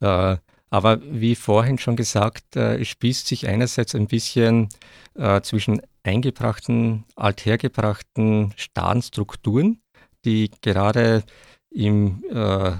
Äh, 0.00 0.36
aber 0.70 1.00
wie 1.02 1.34
vorhin 1.34 1.78
schon 1.78 1.96
gesagt, 1.96 2.56
äh, 2.56 2.80
es 2.80 2.88
spießt 2.88 3.26
sich 3.26 3.46
einerseits 3.46 3.94
ein 3.94 4.06
bisschen 4.06 4.68
äh, 5.14 5.42
zwischen 5.42 5.82
eingebrachten, 6.02 7.04
althergebrachten 7.14 8.54
starren 8.56 9.02
Strukturen, 9.02 9.82
die 10.24 10.50
gerade 10.62 11.24
im 11.70 12.24
äh, 12.30 12.72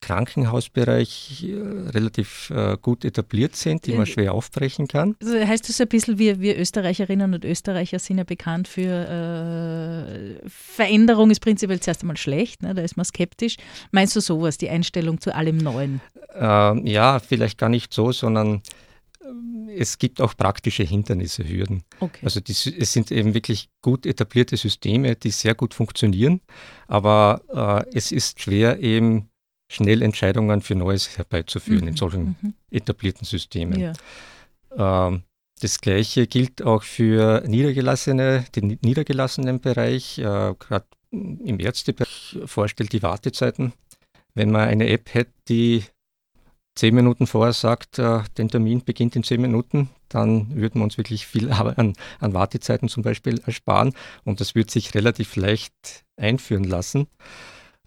Krankenhausbereich 0.00 1.44
äh, 1.44 1.90
relativ 1.90 2.50
äh, 2.50 2.76
gut 2.80 3.04
etabliert 3.04 3.56
sind, 3.56 3.86
die 3.86 3.92
man 3.92 4.06
schwer 4.06 4.34
aufbrechen 4.34 4.88
kann. 4.88 5.16
Also 5.22 5.38
heißt 5.38 5.68
das 5.68 5.80
ein 5.80 5.88
bisschen, 5.88 6.18
wir, 6.18 6.40
wir 6.40 6.58
Österreicherinnen 6.58 7.34
und 7.34 7.44
Österreicher 7.44 7.98
sind 7.98 8.18
ja 8.18 8.24
bekannt 8.24 8.68
für 8.68 10.40
äh, 10.42 10.48
Veränderung 10.48 11.30
ist 11.30 11.40
prinzipiell 11.40 11.80
zuerst 11.80 12.02
einmal 12.02 12.16
schlecht, 12.16 12.62
ne? 12.62 12.74
da 12.74 12.82
ist 12.82 12.96
man 12.96 13.04
skeptisch. 13.04 13.56
Meinst 13.90 14.16
du 14.16 14.20
sowas, 14.20 14.58
die 14.58 14.68
Einstellung 14.68 15.20
zu 15.20 15.34
allem 15.34 15.58
Neuen? 15.58 16.00
Ähm, 16.34 16.86
ja, 16.86 17.18
vielleicht 17.18 17.58
gar 17.58 17.68
nicht 17.68 17.92
so, 17.92 18.12
sondern 18.12 18.62
es 19.76 19.98
gibt 19.98 20.20
auch 20.20 20.36
praktische 20.36 20.82
Hindernisse, 20.82 21.46
Hürden. 21.48 21.82
Okay. 22.00 22.20
Also 22.22 22.40
die, 22.40 22.52
es 22.52 22.92
sind 22.92 23.10
eben 23.10 23.34
wirklich 23.34 23.68
gut 23.82 24.06
etablierte 24.06 24.56
Systeme, 24.56 25.16
die 25.16 25.30
sehr 25.30 25.54
gut 25.54 25.74
funktionieren, 25.74 26.40
aber 26.86 27.84
äh, 27.92 27.96
es 27.96 28.12
ist 28.12 28.40
schwer 28.40 28.80
eben 28.80 29.27
schnell 29.68 30.02
Entscheidungen 30.02 30.60
für 30.62 30.74
Neues 30.74 31.16
herbeizuführen 31.18 31.82
mhm. 31.82 31.88
in 31.88 31.96
solchen 31.96 32.36
mhm. 32.40 32.54
etablierten 32.70 33.24
Systemen. 33.24 33.78
Ja. 33.78 33.92
Ähm, 35.08 35.22
das 35.60 35.80
Gleiche 35.80 36.26
gilt 36.26 36.62
auch 36.62 36.82
für 36.82 37.42
Niedergelassene, 37.46 38.44
den 38.54 38.78
niedergelassenen 38.82 39.60
Bereich, 39.60 40.18
äh, 40.18 40.54
gerade 40.58 40.86
im 41.10 41.58
Ärztebereich 41.58 42.38
vorstellt 42.44 42.92
die 42.92 43.02
Wartezeiten. 43.02 43.72
Wenn 44.34 44.50
man 44.50 44.68
eine 44.68 44.88
App 44.88 45.12
hätte, 45.14 45.32
die 45.48 45.84
zehn 46.76 46.94
Minuten 46.94 47.26
vorher 47.26 47.52
sagt, 47.52 47.98
äh, 47.98 48.20
der 48.36 48.48
Termin 48.48 48.84
beginnt 48.84 49.16
in 49.16 49.24
zehn 49.24 49.40
Minuten, 49.40 49.90
dann 50.08 50.54
würden 50.54 50.80
wir 50.80 50.84
uns 50.84 50.96
wirklich 50.96 51.26
viel 51.26 51.50
an, 51.52 51.94
an 52.20 52.34
Wartezeiten 52.34 52.88
zum 52.88 53.02
Beispiel 53.02 53.40
ersparen 53.44 53.94
und 54.24 54.40
das 54.40 54.54
wird 54.54 54.70
sich 54.70 54.94
relativ 54.94 55.34
leicht 55.36 56.04
einführen 56.16 56.64
lassen. 56.64 57.08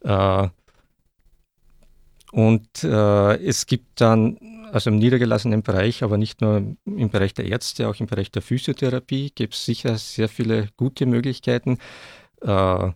Äh, 0.01 0.49
und 2.31 2.83
äh, 2.83 3.35
es 3.43 3.65
gibt 3.65 3.99
dann, 3.99 4.37
also 4.71 4.89
im 4.89 4.97
niedergelassenen 4.97 5.63
Bereich, 5.63 6.03
aber 6.03 6.17
nicht 6.17 6.41
nur 6.41 6.75
im 6.85 7.09
Bereich 7.09 7.33
der 7.33 7.45
Ärzte, 7.45 7.89
auch 7.89 7.99
im 7.99 8.07
Bereich 8.07 8.31
der 8.31 8.41
Physiotherapie 8.41 9.31
gibt 9.35 9.53
es 9.53 9.65
sicher 9.65 9.97
sehr 9.97 10.29
viele 10.29 10.69
gute 10.77 11.05
Möglichkeiten. 11.05 11.77
Äh, 12.41 12.91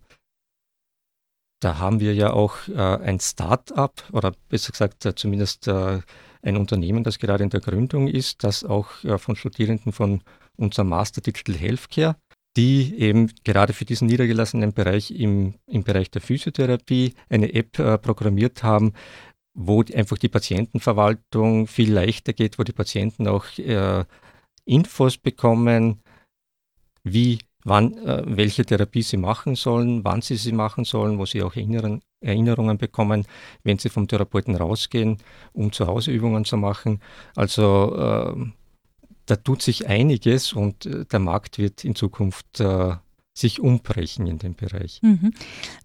da 1.62 1.80
haben 1.80 2.00
wir 2.00 2.14
ja 2.14 2.32
auch 2.32 2.56
äh, 2.68 2.80
ein 2.80 3.20
Start-up 3.20 4.04
oder 4.12 4.34
besser 4.50 4.72
gesagt 4.72 5.06
äh, 5.06 5.16
zumindest 5.16 5.68
äh, 5.68 6.02
ein 6.42 6.58
Unternehmen, 6.58 7.04
das 7.04 7.20
gerade 7.20 7.44
in 7.44 7.50
der 7.50 7.60
Gründung 7.60 8.08
ist, 8.08 8.44
das 8.44 8.64
auch 8.64 9.04
äh, 9.04 9.18
von 9.18 9.36
Studierenden 9.36 9.92
von 9.92 10.22
unserem 10.58 10.90
Master 10.90 11.22
Digital 11.22 11.56
Healthcare 11.56 12.16
die 12.58 12.98
eben 13.00 13.32
gerade 13.44 13.74
für 13.74 13.86
diesen 13.86 14.08
niedergelassenen 14.08 14.74
Bereich 14.74 15.12
im, 15.12 15.56
im 15.68 15.84
Bereich 15.84 16.10
der 16.12 16.22
Physiotherapie 16.22 17.14
eine 17.30 17.54
App 17.54 17.78
äh, 17.80 17.98
programmiert 17.98 18.64
haben, 18.64 18.94
wo 19.54 19.84
die, 19.84 19.96
einfach 19.96 20.18
die 20.18 20.30
Patientenverwaltung 20.30 21.68
viel 21.68 21.92
leichter 21.92 22.34
geht, 22.34 22.58
wo 22.58 22.64
die 22.64 22.72
Patienten 22.72 23.28
auch 23.28 23.46
äh, 23.58 24.06
Infos 24.66 25.18
bekommen, 25.18 26.02
wie, 27.04 27.40
wann, 27.64 27.98
äh, 27.98 28.24
welche 28.26 28.66
Therapie 28.66 29.02
sie 29.02 29.18
machen 29.18 29.56
sollen, 29.56 30.04
wann 30.04 30.22
sie 30.22 30.38
sie 30.38 30.54
machen 30.54 30.86
sollen, 30.86 31.18
wo 31.20 31.26
sie 31.26 31.44
auch 31.44 31.56
Erinnerung, 31.56 32.02
Erinnerungen 32.22 32.78
bekommen, 32.78 33.26
wenn 33.64 33.78
sie 33.78 33.90
vom 33.90 34.08
Therapeuten 34.08 34.56
rausgehen, 34.56 35.18
um 35.54 35.72
zu 35.72 35.88
Hause 35.88 36.12
Übungen 36.12 36.46
zu 36.46 36.58
machen. 36.58 37.02
Also 37.36 37.96
äh, 37.96 38.65
da 39.26 39.36
tut 39.36 39.62
sich 39.62 39.88
einiges 39.88 40.54
und 40.54 40.86
äh, 40.86 41.06
der 41.06 41.20
Markt 41.20 41.58
wird 41.58 41.84
in 41.84 41.96
Zukunft 41.96 42.60
äh, 42.60 42.96
sich 43.38 43.60
umbrechen 43.60 44.28
in 44.28 44.38
dem 44.38 44.56
Bereich. 44.56 45.02
Mhm. 45.02 45.34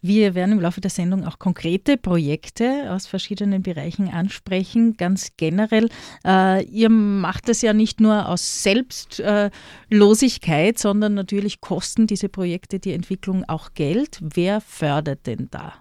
Wir 0.00 0.37
werden 0.37 0.52
im 0.52 0.61
Laufe 0.61 0.80
der 0.80 0.92
Sendung 0.92 1.26
auch 1.26 1.40
konkrete 1.40 1.97
Projekte 1.97 2.92
aus 2.92 3.09
verschiedenen 3.09 3.62
Bereichen 3.62 4.09
ansprechen, 4.09 4.97
ganz 4.97 5.32
generell. 5.37 5.88
Äh, 6.25 6.62
ihr 6.64 6.90
macht 6.90 7.49
das 7.49 7.61
ja 7.61 7.73
nicht 7.73 8.00
nur 8.00 8.28
aus 8.28 8.62
Selbstlosigkeit, 8.62 10.78
sondern 10.78 11.14
natürlich 11.14 11.61
kosten 11.61 12.06
diese 12.06 12.28
Projekte 12.28 12.78
die 12.78 12.92
Entwicklung 12.92 13.42
auch 13.49 13.75
Geld. 13.75 14.20
Wer 14.23 14.61
fördert 14.61 15.26
denn 15.26 15.49
da? 15.50 15.75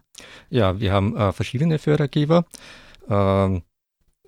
Ja, 0.49 0.79
wir 0.79 0.91
haben 0.91 1.15
äh, 1.15 1.31
verschiedene 1.31 1.77
Fördergeber. 1.77 2.45
Ähm, 3.07 3.61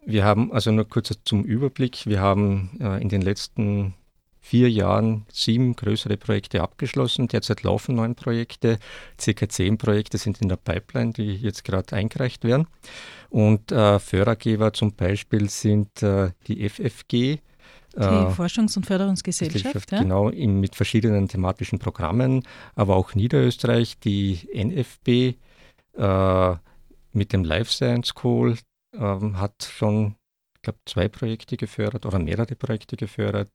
wir 0.05 0.24
haben, 0.24 0.51
also 0.51 0.72
nur 0.72 0.88
kurz 0.88 1.12
zum 1.25 1.43
Überblick, 1.43 2.05
wir 2.05 2.20
haben 2.20 2.77
äh, 2.79 3.01
in 3.01 3.10
den 3.10 3.22
letzten 3.22 3.93
vier 4.41 4.70
Jahren 4.70 5.25
sieben 5.31 5.75
größere 5.75 6.17
Projekte 6.17 6.62
abgeschlossen. 6.62 7.27
Derzeit 7.27 7.62
laufen 7.63 7.96
neun 7.96 8.15
Projekte. 8.15 8.79
Circa 9.20 9.48
zehn 9.48 9.77
Projekte 9.77 10.17
sind 10.17 10.41
in 10.41 10.50
der 10.50 10.55
Pipeline, 10.55 11.13
die 11.13 11.36
jetzt 11.36 11.63
gerade 11.63 11.96
eingereicht 11.96 12.43
werden. 12.43 12.67
Und 13.29 13.72
äh, 13.72 14.00
Fördergeber 14.00 14.74
zum 14.74 14.93
Beispiel 14.93 15.48
sind 15.50 16.01
äh, 16.01 16.31
die 16.48 16.67
FFG. 16.67 17.12
Die 17.12 17.39
äh, 17.98 18.31
Forschungs- 18.31 18.75
und 18.75 18.86
Förderungsgesellschaft. 18.86 19.91
Ja? 19.91 20.01
Genau, 20.01 20.29
in, 20.29 20.60
mit 20.60 20.75
verschiedenen 20.75 21.27
thematischen 21.27 21.77
Programmen, 21.77 22.43
aber 22.74 22.96
auch 22.96 23.13
Niederösterreich, 23.13 24.00
die 24.00 24.39
NFB 24.53 25.38
äh, 25.98 26.55
mit 27.13 27.34
dem 27.34 27.43
Life 27.43 27.72
Science 27.72 28.08
School, 28.08 28.58
ähm, 28.93 29.39
hat 29.39 29.63
schon, 29.63 30.15
ich 30.55 30.62
glaube, 30.63 30.79
zwei 30.86 31.07
Projekte 31.07 31.57
gefördert 31.57 32.05
oder 32.05 32.19
mehrere 32.19 32.55
Projekte 32.55 32.98
gefördert. 32.98 33.50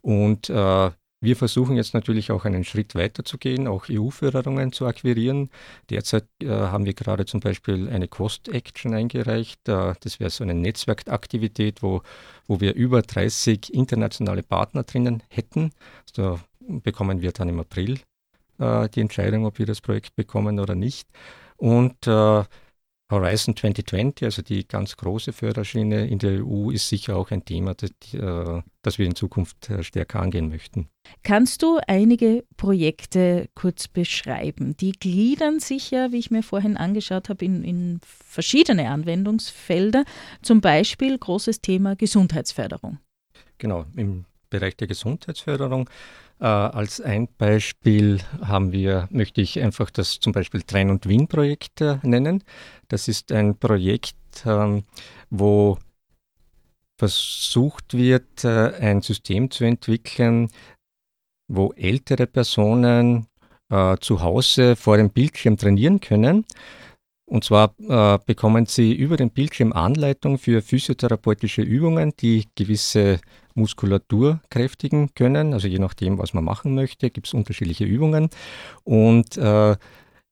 Und 0.00 0.50
äh, 0.50 0.90
wir 1.22 1.36
versuchen 1.36 1.76
jetzt 1.76 1.94
natürlich 1.94 2.32
auch 2.32 2.44
einen 2.44 2.64
Schritt 2.64 2.96
weiter 2.96 3.24
zu 3.24 3.38
gehen, 3.38 3.68
auch 3.68 3.84
EU-Förderungen 3.88 4.72
zu 4.72 4.86
akquirieren. 4.86 5.50
Derzeit 5.88 6.26
äh, 6.42 6.48
haben 6.48 6.84
wir 6.84 6.94
gerade 6.94 7.26
zum 7.26 7.38
Beispiel 7.38 7.88
eine 7.88 8.08
Cost-Action 8.08 8.92
eingereicht. 8.92 9.68
Äh, 9.68 9.94
das 10.00 10.18
wäre 10.18 10.30
so 10.30 10.42
eine 10.42 10.54
Netzwerkaktivität, 10.54 11.80
wo, 11.80 12.02
wo 12.48 12.60
wir 12.60 12.74
über 12.74 13.02
30 13.02 13.72
internationale 13.72 14.42
Partner 14.42 14.82
drinnen 14.82 15.22
hätten. 15.28 15.70
Da 16.12 16.40
bekommen 16.58 17.22
wir 17.22 17.30
dann 17.30 17.48
im 17.48 17.60
April 17.60 18.00
äh, 18.58 18.88
die 18.88 19.00
Entscheidung, 19.00 19.46
ob 19.46 19.60
wir 19.60 19.66
das 19.66 19.80
Projekt 19.80 20.16
bekommen 20.16 20.58
oder 20.58 20.74
nicht. 20.74 21.08
Und 21.56 22.08
äh, 22.08 22.42
Horizon 23.12 23.54
2020, 23.54 24.24
also 24.24 24.42
die 24.42 24.66
ganz 24.66 24.96
große 24.96 25.32
Förderschiene 25.32 26.06
in 26.08 26.18
der 26.18 26.44
EU, 26.44 26.70
ist 26.70 26.88
sicher 26.88 27.16
auch 27.16 27.30
ein 27.30 27.44
Thema, 27.44 27.74
das, 27.74 27.90
äh, 28.14 28.62
das 28.80 28.98
wir 28.98 29.06
in 29.06 29.14
Zukunft 29.14 29.70
äh, 29.70 29.82
stärker 29.84 30.20
angehen 30.20 30.48
möchten. 30.48 30.88
Kannst 31.22 31.62
du 31.62 31.78
einige 31.86 32.44
Projekte 32.56 33.48
kurz 33.54 33.86
beschreiben? 33.86 34.76
Die 34.78 34.92
gliedern 34.92 35.60
sich 35.60 35.90
ja, 35.90 36.10
wie 36.10 36.18
ich 36.18 36.30
mir 36.30 36.42
vorhin 36.42 36.76
angeschaut 36.76 37.28
habe, 37.28 37.44
in, 37.44 37.62
in 37.62 38.00
verschiedene 38.02 38.88
Anwendungsfelder. 38.88 40.04
Zum 40.40 40.60
Beispiel 40.60 41.18
großes 41.18 41.60
Thema 41.60 41.94
Gesundheitsförderung. 41.94 42.98
Genau, 43.58 43.84
im 43.94 44.24
Bereich 44.48 44.76
der 44.76 44.88
Gesundheitsförderung 44.88 45.88
äh, 46.42 46.46
als 46.46 47.00
ein 47.00 47.28
Beispiel 47.38 48.18
haben 48.40 48.72
wir, 48.72 49.06
möchte 49.12 49.40
ich 49.40 49.60
einfach 49.60 49.90
das 49.90 50.18
zum 50.18 50.32
Beispiel 50.32 50.62
Train- 50.62 50.90
und 50.90 51.08
Wien-Projekt 51.08 51.80
äh, 51.80 51.98
nennen. 52.02 52.42
Das 52.88 53.06
ist 53.06 53.30
ein 53.30 53.56
Projekt, 53.56 54.16
ähm, 54.44 54.82
wo 55.30 55.78
versucht 56.98 57.94
wird, 57.94 58.42
äh, 58.42 58.72
ein 58.80 59.02
System 59.02 59.52
zu 59.52 59.62
entwickeln, 59.62 60.48
wo 61.48 61.72
ältere 61.74 62.26
Personen 62.26 63.26
zu 64.00 64.20
Hause 64.20 64.76
vor 64.76 64.98
dem 64.98 65.08
Bildschirm 65.08 65.56
trainieren 65.56 65.98
können. 65.98 66.44
Und 67.24 67.42
zwar 67.42 67.68
bekommen 68.26 68.66
sie 68.66 68.92
über 68.92 69.16
den 69.16 69.30
Bildschirm 69.30 69.72
Anleitung 69.72 70.36
für 70.36 70.60
physiotherapeutische 70.60 71.62
Übungen, 71.62 72.12
die 72.20 72.48
gewisse 72.54 73.18
Muskulatur 73.54 74.40
kräftigen 74.50 75.14
können. 75.14 75.52
Also 75.52 75.68
je 75.68 75.78
nachdem, 75.78 76.18
was 76.18 76.34
man 76.34 76.44
machen 76.44 76.74
möchte, 76.74 77.10
gibt 77.10 77.26
es 77.26 77.34
unterschiedliche 77.34 77.84
Übungen. 77.84 78.28
Und 78.84 79.36
äh, 79.36 79.76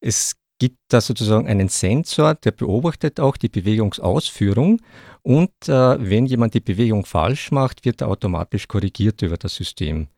es 0.00 0.36
gibt 0.60 0.78
da 0.88 1.00
sozusagen 1.00 1.48
einen 1.48 1.68
Sensor, 1.68 2.34
der 2.34 2.52
beobachtet 2.52 3.18
auch 3.18 3.36
die 3.36 3.48
Bewegungsausführung. 3.48 4.80
Und 5.22 5.50
äh, 5.66 5.70
wenn 5.98 6.26
jemand 6.26 6.54
die 6.54 6.60
Bewegung 6.60 7.04
falsch 7.04 7.50
macht, 7.50 7.84
wird 7.84 8.02
er 8.02 8.08
automatisch 8.08 8.68
korrigiert 8.68 9.22
über 9.22 9.36
das 9.36 9.54
System. 9.54 10.08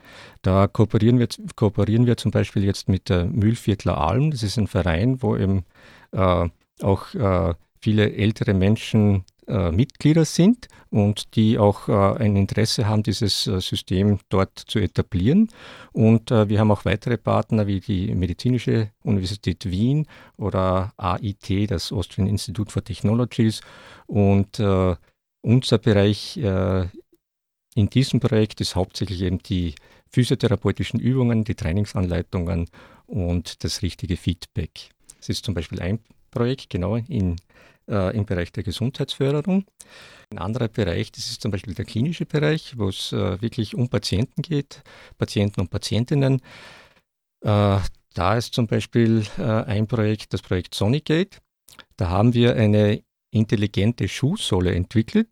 Da 0.43 0.67
kooperieren 0.67 1.19
wir, 1.19 1.29
kooperieren 1.57 2.07
wir 2.07 2.17
zum 2.17 2.33
Beispiel 2.33 2.65
jetzt 2.65 2.89
mit 2.89 3.09
der 3.09 3.25
Mühlviertler 3.25 3.99
Alm. 3.99 4.31
Das 4.31 4.43
ist 4.43 4.59
ein 4.59 4.67
Verein, 4.67 5.23
wo 5.23 5.37
eben 5.37 5.65
äh, 6.11 6.49
auch 6.83 7.15
äh, 7.15 7.55
viele 7.81 8.13
ältere 8.13 8.55
Menschen 8.55 9.25
äh, 9.49 9.73
Mitglieder 9.73 10.25
sind 10.25 10.69
und 10.91 11.35
die 11.35 11.59
auch 11.59 11.89
äh, 11.89 12.23
ein 12.23 12.37
Interesse 12.37 12.87
haben, 12.87 13.03
dieses 13.03 13.47
äh, 13.47 13.61
System 13.61 14.21
dort 14.29 14.57
zu 14.57 14.79
etablieren. 14.79 15.49
Und 15.93 16.31
äh, 16.31 16.49
wir 16.49 16.61
haben 16.61 16.71
auch 16.71 16.85
weitere 16.85 17.17
Partner 17.17 17.67
wie 17.67 17.81
die 17.81 18.15
Medizinische 18.15 18.91
Universität 19.03 19.69
Wien 19.69 20.07
oder 20.37 20.93
AIT, 20.97 21.71
das 21.71 21.91
Austrian 21.93 22.29
Institute 22.29 22.71
for 22.71 22.85
Technologies. 22.85 23.63
Und 24.07 24.61
äh, 24.61 24.95
unser 25.41 25.79
Bereich 25.79 26.37
in 26.37 27.91
diesem 27.91 28.21
Projekt 28.21 28.61
ist 28.61 28.77
hauptsächlich 28.77 29.23
eben 29.23 29.43
die 29.43 29.75
physiotherapeutischen 30.09 31.01
Übungen, 31.01 31.43
die 31.43 31.57
Trainingsanleitungen 31.57 32.69
und 33.07 33.65
das 33.65 33.83
richtige 33.83 34.17
Feedback. 34.17 34.91
Das 35.17 35.31
ist 35.31 35.45
zum 35.45 35.55
Beispiel 35.55 35.81
ein 35.81 35.99
Projekt, 36.31 36.71
genau 36.71 36.95
in 36.95 37.37
äh, 37.89 38.17
im 38.17 38.25
Bereich 38.25 38.53
der 38.53 38.63
Gesundheitsförderung. 38.63 39.65
Ein 40.31 40.39
anderer 40.39 40.69
Bereich, 40.69 41.13
das 41.13 41.31
ist 41.31 41.43
zum 41.43 41.51
Beispiel 41.51 41.75
der 41.75 41.85
klinische 41.85 42.27
Bereich, 42.27 42.79
wo 42.79 42.89
es 42.89 43.13
äh, 43.13 43.41
wirklich 43.41 43.75
um 43.75 43.89
Patienten 43.89 44.43
geht, 44.43 44.83
Patienten 45.19 45.61
und 45.61 45.71
Patientinnen. 45.71 46.41
Äh, 47.43 47.79
da 48.15 48.37
ist 48.37 48.55
zum 48.55 48.67
Beispiel 48.67 49.25
äh, 49.39 49.43
ein 49.43 49.87
Projekt, 49.87 50.33
das 50.33 50.43
Projekt 50.43 50.75
Sonigate. 50.75 51.39
Da 51.97 52.09
haben 52.09 52.35
wir 52.35 52.57
eine 52.57 53.03
intelligente 53.31 54.09
Schuhsohle 54.09 54.75
entwickelt. 54.75 55.29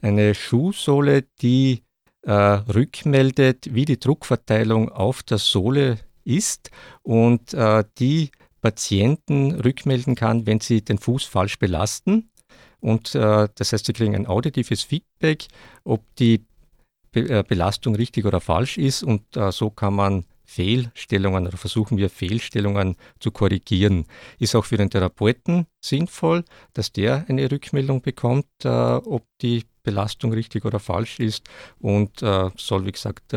Eine 0.00 0.34
Schuhsohle, 0.34 1.24
die 1.42 1.82
äh, 2.22 2.32
rückmeldet, 2.32 3.74
wie 3.74 3.84
die 3.84 3.98
Druckverteilung 3.98 4.88
auf 4.90 5.22
der 5.22 5.38
Sohle 5.38 5.98
ist 6.24 6.70
und 7.02 7.52
äh, 7.52 7.84
die 7.98 8.30
Patienten 8.62 9.60
rückmelden 9.60 10.14
kann, 10.14 10.46
wenn 10.46 10.60
sie 10.60 10.82
den 10.82 10.98
Fuß 10.98 11.24
falsch 11.24 11.58
belasten. 11.58 12.30
Und 12.80 13.14
äh, 13.14 13.48
das 13.54 13.72
heißt, 13.72 13.86
sie 13.86 13.92
kriegen 13.92 14.14
ein 14.14 14.26
auditives 14.26 14.82
Feedback, 14.82 15.46
ob 15.84 16.02
die 16.16 16.44
Be 17.10 17.28
äh, 17.28 17.44
Belastung 17.46 17.94
richtig 17.94 18.24
oder 18.24 18.40
falsch 18.40 18.78
ist. 18.78 19.02
Und 19.02 19.36
äh, 19.36 19.52
so 19.52 19.68
kann 19.68 19.94
man 19.94 20.24
Fehlstellungen 20.44 21.46
oder 21.46 21.56
versuchen 21.56 21.98
wir 21.98 22.08
Fehlstellungen 22.08 22.96
zu 23.20 23.30
korrigieren. 23.30 24.06
Ist 24.38 24.54
auch 24.54 24.64
für 24.64 24.76
den 24.76 24.90
Therapeuten 24.90 25.66
sinnvoll, 25.84 26.44
dass 26.72 26.92
der 26.92 27.26
eine 27.28 27.50
Rückmeldung 27.50 28.00
bekommt, 28.00 28.46
äh, 28.64 28.68
ob 28.68 29.24
die 29.42 29.64
Belastung 29.82 30.32
richtig 30.32 30.64
oder 30.64 30.78
falsch 30.78 31.18
ist 31.18 31.48
und 31.80 32.22
äh, 32.22 32.50
soll, 32.56 32.86
wie 32.86 32.92
gesagt, 32.92 33.34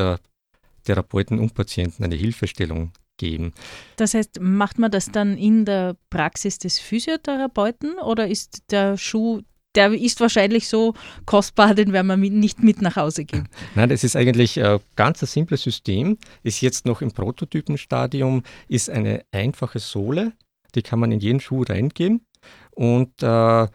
Therapeuten 0.84 1.40
und 1.40 1.56
Patienten 1.56 2.04
eine 2.04 2.16
Hilfestellung 2.16 2.92
geben. 3.18 3.54
Das 3.98 4.14
heißt, 4.14 4.40
macht 4.42 4.80
man 4.80 4.92
das 4.92 5.12
dann 5.12 5.38
in 5.38 5.66
der 5.66 5.96
Praxis 6.10 6.60
des 6.60 6.80
Physiotherapeuten 6.80 7.98
oder 8.00 8.28
ist 8.28 8.64
der 8.72 8.98
Schuh 8.98 9.42
der 9.76 9.92
ist 9.92 10.20
wahrscheinlich 10.22 10.68
so 10.68 10.94
kostbar, 11.26 11.76
den 11.76 11.94
werden 11.94 12.08
wir 12.08 12.18
nicht 12.18 12.64
mit 12.64 12.82
nach 12.82 12.96
Hause 12.96 13.26
geben. 13.26 13.48
Nein, 13.76 13.90
das 13.90 14.04
ist 14.04 14.16
eigentlich 14.16 14.62
ein 14.64 14.80
ganz 14.96 15.22
ein 15.22 15.28
simples 15.28 15.64
System, 15.64 16.18
ist 16.44 16.62
jetzt 16.62 16.86
noch 16.86 17.02
im 17.02 17.12
Prototypenstadium, 17.12 18.44
ist 18.68 18.90
eine 18.90 19.26
einfache 19.32 19.80
Sohle, 19.80 20.34
die 20.76 20.82
kann 20.82 21.00
man 21.00 21.12
in 21.12 21.20
jeden 21.20 21.40
Schuh 21.40 21.64
reingeben 21.64 22.26
und 22.72 23.22
äh, 23.22 23.68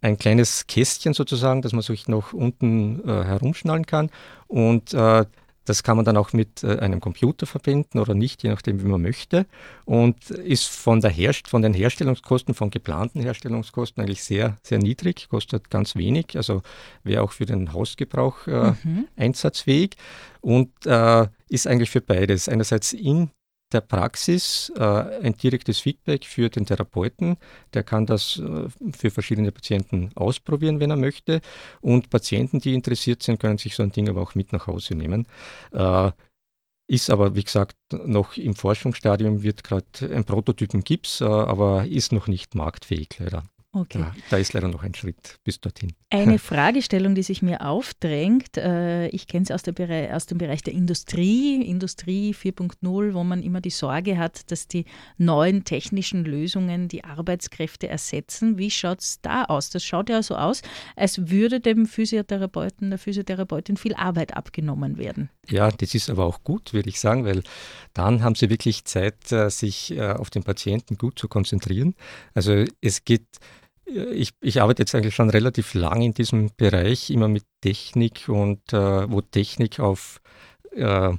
ein 0.00 0.16
kleines 0.16 0.66
Kästchen 0.66 1.12
sozusagen, 1.12 1.62
das 1.62 1.72
man 1.72 1.82
sich 1.82 2.08
noch 2.08 2.32
unten 2.32 3.00
äh, 3.08 3.24
herumschnallen 3.24 3.86
kann 3.86 4.10
und 4.46 4.94
äh, 4.94 5.24
das 5.68 5.82
kann 5.82 5.96
man 5.96 6.04
dann 6.04 6.16
auch 6.16 6.32
mit 6.32 6.64
äh, 6.64 6.78
einem 6.78 7.00
Computer 7.00 7.46
verbinden 7.46 7.98
oder 7.98 8.14
nicht, 8.14 8.42
je 8.42 8.50
nachdem, 8.50 8.82
wie 8.82 8.86
man 8.86 9.02
möchte. 9.02 9.46
Und 9.84 10.30
ist 10.30 10.68
von, 10.68 11.00
der 11.00 11.10
Herst 11.10 11.48
von 11.48 11.62
den 11.62 11.74
Herstellungskosten, 11.74 12.54
von 12.54 12.70
geplanten 12.70 13.20
Herstellungskosten 13.20 14.02
eigentlich 14.02 14.22
sehr, 14.22 14.56
sehr 14.62 14.78
niedrig, 14.78 15.28
kostet 15.28 15.70
ganz 15.70 15.96
wenig, 15.96 16.36
also 16.36 16.62
wäre 17.04 17.22
auch 17.22 17.32
für 17.32 17.46
den 17.46 17.72
Hausgebrauch 17.72 18.46
äh, 18.46 18.72
mhm. 18.82 19.08
einsatzfähig 19.16 19.96
und 20.40 20.70
äh, 20.86 21.26
ist 21.48 21.66
eigentlich 21.66 21.90
für 21.90 22.00
beides. 22.00 22.48
Einerseits 22.48 22.92
in 22.92 23.30
der 23.72 23.80
Praxis 23.80 24.72
äh, 24.76 24.82
ein 24.82 25.34
direktes 25.34 25.80
Feedback 25.80 26.24
für 26.24 26.48
den 26.48 26.66
Therapeuten. 26.66 27.36
Der 27.74 27.82
kann 27.82 28.06
das 28.06 28.38
äh, 28.38 28.68
für 28.92 29.10
verschiedene 29.10 29.52
Patienten 29.52 30.10
ausprobieren, 30.14 30.80
wenn 30.80 30.90
er 30.90 30.96
möchte. 30.96 31.40
Und 31.80 32.10
Patienten, 32.10 32.60
die 32.60 32.74
interessiert 32.74 33.22
sind, 33.22 33.40
können 33.40 33.58
sich 33.58 33.74
so 33.74 33.82
ein 33.82 33.92
Ding 33.92 34.08
aber 34.08 34.22
auch 34.22 34.34
mit 34.34 34.52
nach 34.52 34.66
Hause 34.66 34.94
nehmen. 34.94 35.26
Äh, 35.72 36.12
ist 36.90 37.10
aber, 37.10 37.34
wie 37.34 37.44
gesagt, 37.44 37.76
noch 37.92 38.36
im 38.38 38.54
Forschungsstadium, 38.54 39.42
wird 39.42 39.62
gerade 39.62 39.86
ein 40.10 40.24
Prototypen 40.24 40.82
Gips, 40.82 41.20
äh, 41.20 41.24
aber 41.24 41.86
ist 41.86 42.12
noch 42.12 42.28
nicht 42.28 42.54
marktfähig 42.54 43.10
leider. 43.18 43.44
Okay. 43.80 43.98
Da, 43.98 44.12
da, 44.30 44.36
ist 44.38 44.52
leider 44.52 44.68
noch 44.68 44.82
ein 44.82 44.94
Schritt 44.94 45.38
bis 45.44 45.60
dorthin. 45.60 45.92
Eine 46.10 46.38
Fragestellung, 46.38 47.14
die 47.14 47.22
sich 47.22 47.42
mir 47.42 47.64
aufdrängt, 47.64 48.56
äh, 48.56 49.08
ich 49.08 49.26
kenne 49.26 49.44
es 49.44 49.50
aus, 49.50 49.62
aus, 49.62 50.26
dem 50.26 50.38
Bereich 50.38 50.62
der 50.62 50.74
Industrie, 50.74 51.62
Industrie 51.62 52.34
4.0, 52.34 53.14
wo 53.14 53.24
man 53.24 53.42
immer 53.42 53.60
die 53.60 53.70
Sorge 53.70 54.18
hat, 54.18 54.50
dass 54.50 54.66
die 54.66 54.84
neuen 55.16 55.64
technischen 55.64 56.24
Lösungen 56.24 56.88
die 56.88 57.04
Arbeitskräfte 57.04 57.88
ersetzen. 57.88 58.58
Wie 58.58 58.70
schaut 58.70 59.00
es 59.00 59.20
da 59.20 59.44
aus? 59.44 59.70
Das 59.70 59.84
schaut 59.84 60.08
ja 60.10 60.22
so 60.22 60.34
aus, 60.34 60.62
als 60.96 61.30
würde 61.30 61.60
dem 61.60 61.86
Physiotherapeuten, 61.86 62.90
der 62.90 62.98
Physiotherapeutin 62.98 63.76
viel 63.76 63.94
Arbeit 63.94 64.36
abgenommen 64.36 64.98
werden. 64.98 65.30
Ja, 65.48 65.70
das 65.70 65.94
ist 65.94 66.10
aber 66.10 66.26
auch 66.26 66.42
gut, 66.42 66.72
würde 66.72 66.88
ich 66.88 67.00
sagen, 67.00 67.24
weil 67.24 67.42
dann 67.94 68.22
haben 68.22 68.34
sie 68.34 68.50
wirklich 68.50 68.84
Zeit, 68.84 69.30
äh, 69.32 69.50
sich 69.50 69.92
äh, 69.96 70.12
auf 70.12 70.30
den 70.30 70.42
Patienten 70.42 70.98
gut 70.98 71.18
zu 71.18 71.28
konzentrieren. 71.28 71.94
Also 72.34 72.64
es 72.80 73.04
geht 73.04 73.26
ich, 73.88 74.30
ich, 74.40 74.60
arbeite 74.60 74.82
jetzt 74.82 74.94
eigentlich 74.94 75.14
schon 75.14 75.30
relativ 75.30 75.74
lang 75.74 76.02
in 76.02 76.14
diesem 76.14 76.50
Bereich, 76.56 77.10
immer 77.10 77.28
mit 77.28 77.44
Technik 77.60 78.28
und 78.28 78.72
äh, 78.72 79.10
wo 79.10 79.20
Technik 79.20 79.80
auf 79.80 80.20
äh, 80.72 81.12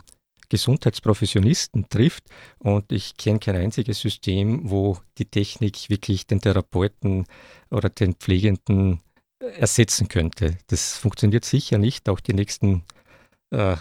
Gesundheitsprofessionisten 0.50 1.90
trifft. 1.90 2.24
Und 2.58 2.92
ich 2.92 3.16
kenne 3.18 3.40
kein 3.40 3.56
einziges 3.56 4.00
System, 4.00 4.70
wo 4.70 4.98
die 5.18 5.26
Technik 5.26 5.90
wirklich 5.90 6.28
den 6.28 6.42
Therapeuten 6.42 7.26
oder 7.70 7.90
den 7.90 8.16
Pflegenden 8.16 9.02
ersetzen 9.40 10.08
könnte. 10.08 10.58
Das 10.68 10.98
funktioniert 10.98 11.46
sicher 11.46 11.78
nicht, 11.78 12.10
auch 12.10 12.20
die 12.20 12.34
nächsten, 12.34 12.84
äh, 13.52 13.78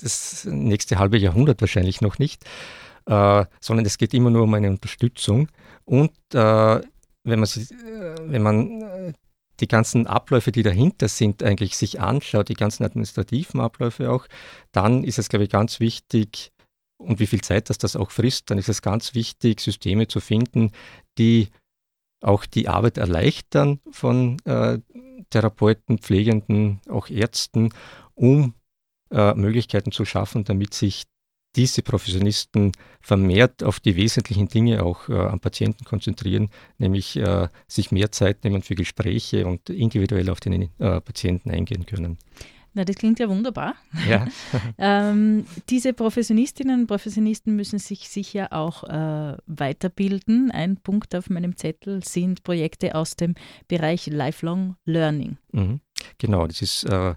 das 0.00 0.44
nächste 0.50 0.98
halbe 0.98 1.18
Jahrhundert 1.18 1.60
wahrscheinlich 1.60 2.00
noch 2.00 2.18
nicht, 2.18 2.44
äh, 3.06 3.44
sondern 3.60 3.86
es 3.86 3.98
geht 3.98 4.14
immer 4.14 4.30
nur 4.30 4.42
um 4.42 4.54
eine 4.54 4.70
Unterstützung. 4.70 5.48
Und 5.84 6.12
äh, 6.34 6.80
wenn 7.26 7.40
man, 7.40 7.48
wenn 7.48 8.42
man 8.42 9.14
die 9.60 9.68
ganzen 9.68 10.06
Abläufe, 10.06 10.52
die 10.52 10.62
dahinter 10.62 11.08
sind, 11.08 11.42
eigentlich 11.42 11.76
sich 11.76 12.00
anschaut, 12.00 12.48
die 12.48 12.54
ganzen 12.54 12.84
administrativen 12.84 13.60
Abläufe 13.60 14.10
auch, 14.10 14.26
dann 14.72 15.04
ist 15.04 15.18
es, 15.18 15.28
glaube 15.28 15.44
ich, 15.44 15.50
ganz 15.50 15.80
wichtig, 15.80 16.52
und 16.98 17.20
wie 17.20 17.26
viel 17.26 17.42
Zeit 17.42 17.68
das, 17.68 17.78
das 17.78 17.96
auch 17.96 18.10
frisst, 18.10 18.50
dann 18.50 18.58
ist 18.58 18.68
es 18.68 18.80
ganz 18.80 19.14
wichtig, 19.14 19.60
Systeme 19.60 20.08
zu 20.08 20.20
finden, 20.20 20.72
die 21.18 21.48
auch 22.22 22.46
die 22.46 22.68
Arbeit 22.68 22.96
erleichtern 22.96 23.80
von 23.90 24.38
äh, 24.44 24.78
Therapeuten, 25.30 25.98
Pflegenden, 25.98 26.80
auch 26.88 27.08
Ärzten, 27.08 27.70
um 28.14 28.54
äh, 29.10 29.34
Möglichkeiten 29.34 29.92
zu 29.92 30.04
schaffen, 30.04 30.44
damit 30.44 30.72
sich 30.72 31.04
diese 31.56 31.82
Professionisten 31.82 32.72
vermehrt 33.00 33.64
auf 33.64 33.80
die 33.80 33.96
wesentlichen 33.96 34.48
Dinge 34.48 34.84
auch 34.84 35.08
äh, 35.08 35.14
am 35.14 35.40
Patienten 35.40 35.84
konzentrieren, 35.84 36.50
nämlich 36.78 37.16
äh, 37.16 37.48
sich 37.66 37.90
mehr 37.90 38.12
Zeit 38.12 38.44
nehmen 38.44 38.62
für 38.62 38.74
Gespräche 38.74 39.46
und 39.46 39.70
individuell 39.70 40.28
auf 40.30 40.40
den 40.40 40.62
äh, 40.78 41.00
Patienten 41.00 41.50
eingehen 41.50 41.86
können. 41.86 42.18
Na, 42.74 42.84
das 42.84 42.96
klingt 42.96 43.18
ja 43.18 43.28
wunderbar. 43.30 43.74
Ja. 44.06 44.28
ähm, 44.78 45.46
diese 45.70 45.94
Professionistinnen 45.94 46.80
und 46.82 46.86
Professionisten 46.86 47.56
müssen 47.56 47.78
sich 47.78 48.10
sicher 48.10 48.52
auch 48.52 48.84
äh, 48.84 49.38
weiterbilden. 49.46 50.50
Ein 50.50 50.76
Punkt 50.76 51.14
auf 51.14 51.30
meinem 51.30 51.56
Zettel 51.56 52.04
sind 52.04 52.42
Projekte 52.42 52.94
aus 52.94 53.16
dem 53.16 53.34
Bereich 53.66 54.08
Lifelong 54.08 54.76
Learning. 54.84 55.38
Mhm. 55.52 55.80
Genau, 56.18 56.46
das 56.46 56.60
ist 56.60 56.84
äh, 56.84 57.14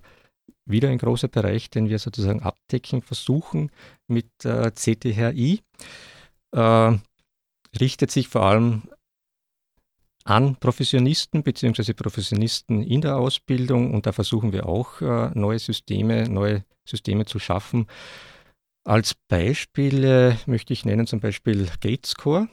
wieder 0.69 0.89
ein 0.89 0.97
großer 0.97 1.27
Bereich, 1.27 1.69
den 1.69 1.89
wir 1.89 1.99
sozusagen 1.99 2.41
abdecken 2.41 3.01
versuchen 3.01 3.71
mit 4.08 4.29
äh, 4.45 4.71
CTHI. 4.71 5.62
Äh, 6.51 6.97
richtet 7.79 8.12
sich 8.12 8.27
vor 8.27 8.43
allem 8.43 8.84
an 10.23 10.55
Professionisten 10.58 11.43
bzw. 11.43 11.93
Professionisten 11.93 12.84
in 12.84 13.01
der 13.01 13.17
Ausbildung 13.17 13.93
und 13.93 14.05
da 14.05 14.12
versuchen 14.12 14.53
wir 14.53 14.67
auch 14.67 15.01
äh, 15.01 15.32
neue 15.34 15.60
Systeme, 15.60 16.29
neue 16.29 16.63
Systeme 16.86 17.25
zu 17.25 17.39
schaffen. 17.39 17.88
Als 18.84 19.13
Beispiele 19.27 20.39
möchte 20.45 20.73
ich 20.73 20.86
nennen 20.86 21.08
zum 21.08 21.19
Beispiel 21.19 21.67
GateScore. 21.82 22.47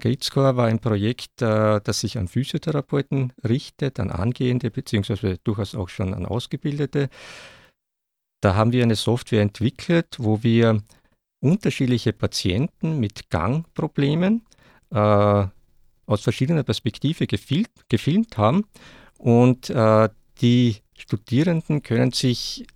GateScore 0.00 0.56
war 0.56 0.66
ein 0.66 0.78
Projekt, 0.78 1.42
äh, 1.42 1.80
das 1.82 2.00
sich 2.00 2.18
an 2.18 2.28
Physiotherapeuten 2.28 3.32
richtet, 3.46 3.98
an 3.98 4.10
Angehende 4.10 4.70
beziehungsweise 4.70 5.38
durchaus 5.44 5.74
auch 5.74 5.88
schon 5.88 6.14
an 6.14 6.26
Ausgebildete. 6.26 7.08
Da 8.40 8.54
haben 8.54 8.72
wir 8.72 8.84
eine 8.84 8.94
Software 8.94 9.42
entwickelt, 9.42 10.16
wo 10.18 10.42
wir 10.42 10.82
unterschiedliche 11.40 12.12
Patienten 12.12 13.00
mit 13.00 13.30
Gangproblemen 13.30 14.44
äh, 14.90 15.46
aus 16.06 16.22
verschiedener 16.22 16.62
Perspektive 16.62 17.26
gefil 17.26 17.66
gefilmt 17.88 18.38
haben 18.38 18.64
und 19.18 19.70
äh, 19.70 20.08
die 20.40 20.76
Studierenden 20.96 21.82
können 21.82 22.12
sich 22.12 22.66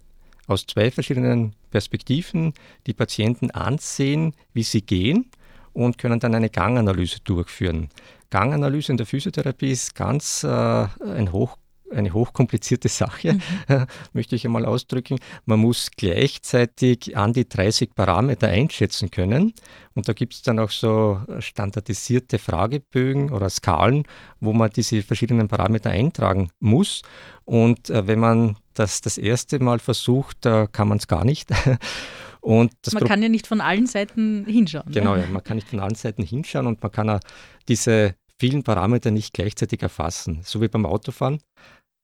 aus 0.49 0.67
zwei 0.67 0.91
verschiedenen 0.91 1.55
Perspektiven 1.71 2.53
die 2.87 2.95
Patienten 2.95 3.51
ansehen, 3.53 4.35
wie 4.53 4.65
sie 4.65 4.83
gehen 4.83 5.31
und 5.73 5.99
können 5.99 6.21
dann 6.21 6.35
eine 6.35 6.51
Ganganalyse 6.51 7.21
durchführen. 7.25 7.89
Ganganalyse 8.31 8.93
in 8.93 8.97
der 8.97 9.07
Physiotherapie 9.07 9.71
ist 9.71 9.95
ganz 9.95 10.45
äh, 10.45 10.49
ein 10.49 11.33
hoch 11.33 11.57
eine 11.93 12.13
hochkomplizierte 12.13 12.89
Sache, 12.89 13.35
mhm. 13.69 13.87
möchte 14.13 14.35
ich 14.37 14.45
einmal 14.45 14.65
ausdrücken. 14.65 15.19
Man 15.45 15.61
muss 15.61 15.91
gleichzeitig 15.97 17.17
an 17.17 17.33
die 17.33 17.49
30 17.49 17.95
Parameter 17.95 18.49
einschätzen 18.49 19.11
können. 19.11 19.53
Und 19.95 20.09
da 20.09 20.13
gibt 20.13 20.35
es 20.35 20.43
dann 20.43 20.59
auch 20.59 20.71
so 20.71 21.21
standardisierte 21.39 22.39
Fragebögen 22.39 23.31
oder 23.31 23.51
Skalen, 23.51 24.05
wo 24.41 24.53
man 24.53 24.71
diese 24.71 25.03
verschiedenen 25.03 25.49
Parameter 25.49 25.91
eintragen 25.91 26.51
muss. 26.61 27.03
Und 27.45 27.91
äh, 27.91 28.07
wenn 28.07 28.19
man 28.19 28.57
das 28.75 29.03
das 29.03 29.19
erste 29.19 29.59
Mal 29.59 29.79
versucht, 29.79 30.47
äh, 30.47 30.67
kann 30.71 30.89
man 30.89 30.99
es 30.99 31.07
gar 31.07 31.25
nicht. 31.25 31.51
Und 32.43 32.73
man 32.93 33.05
kann 33.05 33.23
ja 33.23 33.29
nicht 33.29 33.47
von 33.47 33.61
allen 33.61 33.87
Seiten 33.87 34.45
hinschauen. 34.47 34.93
Genau, 34.93 35.15
ja, 35.15 35.27
man 35.29 35.45
kann 35.45 35.57
nicht 35.57 35.69
von 35.69 35.79
allen 35.79 35.95
Seiten 35.95 36.25
hinschauen 36.25 36.67
und 36.67 36.83
man 36.83 36.91
kann 36.91 37.09
auch 37.09 37.21
diese 37.69 38.17
vielen 38.37 38.65
Parameter 38.65 39.13
nicht 39.13 39.33
gleichzeitig 39.33 39.81
erfassen. 39.81 40.41
So 40.43 40.61
wie 40.61 40.67
beim 40.67 40.85
Autofahren. 40.85 41.41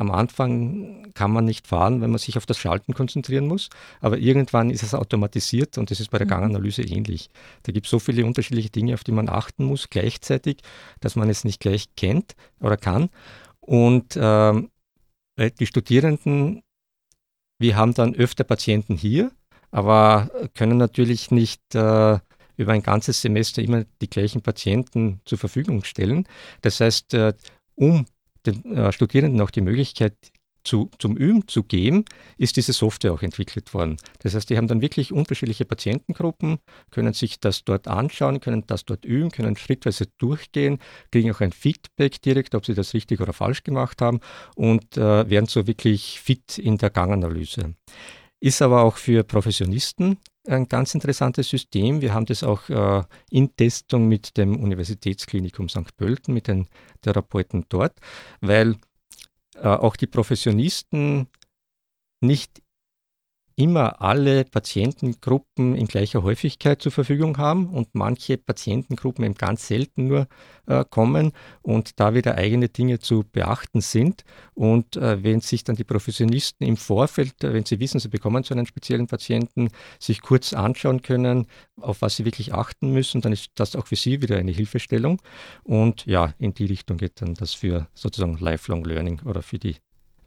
Am 0.01 0.13
Anfang 0.13 1.11
kann 1.15 1.33
man 1.33 1.45
nicht 1.45 1.67
fahren, 1.67 2.01
wenn 2.01 2.11
man 2.11 2.21
sich 2.21 2.37
auf 2.37 2.47
das 2.47 2.57
Schalten 2.57 2.95
konzentrieren 2.95 3.49
muss, 3.49 3.69
aber 4.01 4.19
irgendwann 4.19 4.71
ist 4.71 4.85
es 4.85 4.95
automatisiert 4.95 5.77
und 5.77 5.91
das 5.91 5.99
ist 5.99 6.13
bei 6.13 6.19
der 6.19 6.29
mhm. 6.29 6.31
Ganganalyse 6.31 6.83
ähnlich. 6.83 7.31
Da 7.65 7.73
gibt 7.73 7.87
es 7.87 7.91
so 7.91 7.99
viele 7.99 8.25
unterschiedliche 8.25 8.71
Dinge, 8.71 8.95
auf 8.95 9.03
die 9.03 9.11
man 9.11 9.29
achten 9.29 9.65
muss 9.65 9.91
gleichzeitig, 9.91 10.59
dass 11.01 11.17
man 11.17 11.29
es 11.29 11.43
nicht 11.43 11.59
gleich 11.59 11.97
kennt 11.97 12.37
oder 12.61 12.77
kann. 12.77 13.09
Und 13.59 14.17
ähm, 14.17 14.71
äh, 15.35 15.51
die 15.51 15.67
Studierenden, 15.67 16.63
wir 17.59 17.75
haben 17.75 17.93
dann 17.93 18.15
öfter 18.15 18.45
Patienten 18.45 18.95
hier, 18.95 19.33
aber 19.71 20.31
können 20.55 20.79
natürlich 20.79 21.31
nicht 21.31 21.75
äh, 21.75 22.19
über 22.57 22.73
ein 22.73 22.83
ganzes 22.83 23.21
Semester 23.21 23.63
immer 23.63 23.85
die 24.01 24.11
gleichen 24.11 24.43
Patienten 24.43 25.21
zur 25.25 25.39
Verfügung 25.39 25.85
stellen. 25.85 26.27
Das 26.63 26.81
heißt, 26.81 27.15
äh, 27.15 27.35
um 27.75 28.07
den 28.47 28.77
äh, 28.77 28.93
Studierenden 28.93 29.41
auch 29.41 29.51
die 29.51 29.61
Möglichkeit 29.61 30.15
zu, 30.65 30.91
zum 30.99 31.17
Üben 31.17 31.49
zu 31.49 31.63
geben, 31.63 32.05
ist 32.37 32.57
diese 32.57 32.73
Software 32.73 33.13
auch 33.13 33.23
entwickelt 33.23 33.73
worden. 33.73 33.97
Das 34.19 34.35
heißt, 34.35 34.51
die 34.51 34.57
haben 34.57 34.67
dann 34.67 34.83
wirklich 34.83 35.13
unterschiedliche 35.13 35.65
Patientengruppen, 35.65 36.59
können 36.91 37.15
sich 37.15 37.41
das 37.41 37.65
dort 37.65 37.89
anschauen, 37.89 38.41
können 38.41 38.65
das 38.67 38.85
dort 38.85 39.05
üben, 39.05 39.31
können 39.31 39.57
schrittweise 39.57 40.07
durchgehen, 40.19 40.79
kriegen 41.11 41.33
auch 41.33 41.41
ein 41.41 41.53
Feedback 41.53 42.21
direkt, 42.21 42.55
ob 42.55 42.67
sie 42.67 42.75
das 42.75 42.93
richtig 42.93 43.21
oder 43.21 43.33
falsch 43.33 43.63
gemacht 43.63 44.03
haben 44.03 44.21
und 44.57 44.97
äh, 44.97 45.31
werden 45.31 45.47
so 45.47 45.67
wirklich 45.67 46.21
fit 46.21 46.59
in 46.59 46.77
der 46.77 46.91
Ganganalyse. 46.91 47.75
Ist 48.41 48.63
aber 48.63 48.83
auch 48.83 48.97
für 48.97 49.25
Professionisten 49.25 50.19
ein 50.47 50.69
ganz 50.69 50.95
interessantes 50.95 51.49
System. 51.49 52.01
Wir 52.01 52.15
haben 52.15 52.27
das 52.27 52.43
auch 52.43 52.69
äh, 52.69 53.03
in 53.31 53.55
Testung 53.57 54.09
mit 54.09 54.37
dem 54.37 54.57
Universitätsklinikum 54.57 55.69
St. 55.69 55.97
Pölten, 55.97 56.35
mit 56.35 56.49
den 56.49 56.69
Therapeuten 57.03 57.67
dort, 57.69 57.99
weil 58.41 58.77
äh, 59.57 59.69
auch 59.69 59.97
die 59.97 60.07
Professionisten 60.07 61.29
nicht 62.21 62.63
immer 63.59 64.01
alle 64.01 64.45
Patientengruppen 64.45 65.75
in 65.75 65.89
gleicher 65.89 66.23
Häufigkeit 66.23 66.81
zur 66.81 66.93
Verfügung 66.93 67.39
haben 67.39 67.67
und 67.67 67.89
manche 67.93 68.39
Patientengruppen 68.39 69.25
eben 69.25 69.35
ganz 69.35 69.67
selten 69.67 70.07
nur 70.07 70.29
äh, 70.67 70.85
kommen 70.89 71.33
und 71.63 71.99
da 71.99 72.15
wieder 72.15 72.37
eigene 72.37 72.69
Dinge 72.69 73.01
zu 73.01 73.25
beachten 73.33 73.81
sind. 73.81 74.23
Und 74.55 74.97
äh, 74.97 75.25
wenn 75.25 75.41
sich 75.41 75.65
dann 75.65 75.75
die 75.75 75.83
Professionisten 75.83 76.65
im 76.65 76.77
Vorfeld, 76.77 77.43
äh, 77.43 77.53
wenn 77.53 77.65
sie 77.65 77.81
wissen, 77.81 77.99
sie 77.99 78.09
bekommen 78.09 78.45
so 78.45 78.55
einen 78.55 78.65
speziellen 78.65 79.09
Patienten, 79.09 79.71
sich 79.99 80.23
kurz 80.23 80.53
anschauen 80.53 81.03
können, 81.03 81.49
auf 81.81 82.01
was 82.01 82.15
sie 82.15 82.25
wirklich 82.25 82.55
achten 82.55 82.93
müssen, 82.93 83.23
dann 83.23 83.33
ist 83.33 83.51
das 83.57 83.75
auch 83.75 83.89
für 83.89 83.97
sie 83.97 84.23
wieder 84.23 84.37
eine 84.37 84.53
Hilfestellung. 84.53 85.21
Und 85.65 86.07
ja, 86.07 86.33
in 86.39 86.55
die 86.55 86.67
Richtung 86.67 86.97
geht 86.97 87.21
dann 87.21 87.35
das 87.35 87.55
für 87.55 87.89
sozusagen 87.93 88.39
Lifelong 88.39 88.85
Learning 88.85 89.21
oder 89.25 89.43
für 89.43 89.59
die 89.59 89.75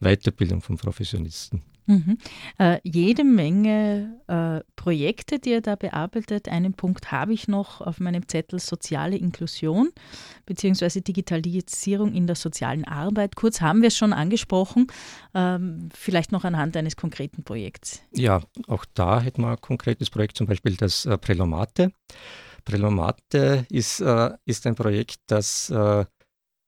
Weiterbildung 0.01 0.61
von 0.61 0.75
Professionisten. 0.75 1.61
Mhm. 1.85 2.17
Äh, 2.57 2.79
jede 2.83 3.23
Menge 3.23 4.19
äh, 4.27 4.61
Projekte, 4.75 5.39
die 5.39 5.51
ihr 5.51 5.61
da 5.61 5.75
bearbeitet. 5.75 6.47
Einen 6.47 6.73
Punkt 6.73 7.11
habe 7.11 7.33
ich 7.33 7.47
noch 7.47 7.81
auf 7.81 7.99
meinem 7.99 8.27
Zettel 8.27 8.59
soziale 8.59 9.17
Inklusion 9.17 9.89
bzw. 10.45 11.01
Digitalisierung 11.01 12.13
in 12.13 12.27
der 12.27 12.35
sozialen 12.35 12.85
Arbeit. 12.85 13.35
Kurz 13.35 13.61
haben 13.61 13.81
wir 13.81 13.87
es 13.87 13.97
schon 13.97 14.13
angesprochen, 14.13 14.87
ähm, 15.33 15.89
vielleicht 15.93 16.31
noch 16.31 16.43
anhand 16.43 16.77
eines 16.77 16.95
konkreten 16.95 17.43
Projekts. 17.43 18.01
Ja, 18.13 18.41
auch 18.67 18.85
da 18.93 19.21
hätten 19.21 19.41
wir 19.41 19.51
ein 19.51 19.61
konkretes 19.61 20.09
Projekt, 20.09 20.37
zum 20.37 20.47
Beispiel 20.47 20.75
das 20.75 21.05
äh, 21.05 21.17
Prelomate. 21.17 21.91
Prelomate 22.63 23.65
ist, 23.69 24.01
äh, 24.01 24.31
ist 24.45 24.67
ein 24.67 24.75
Projekt, 24.75 25.19
das 25.27 25.69
äh, 25.69 26.05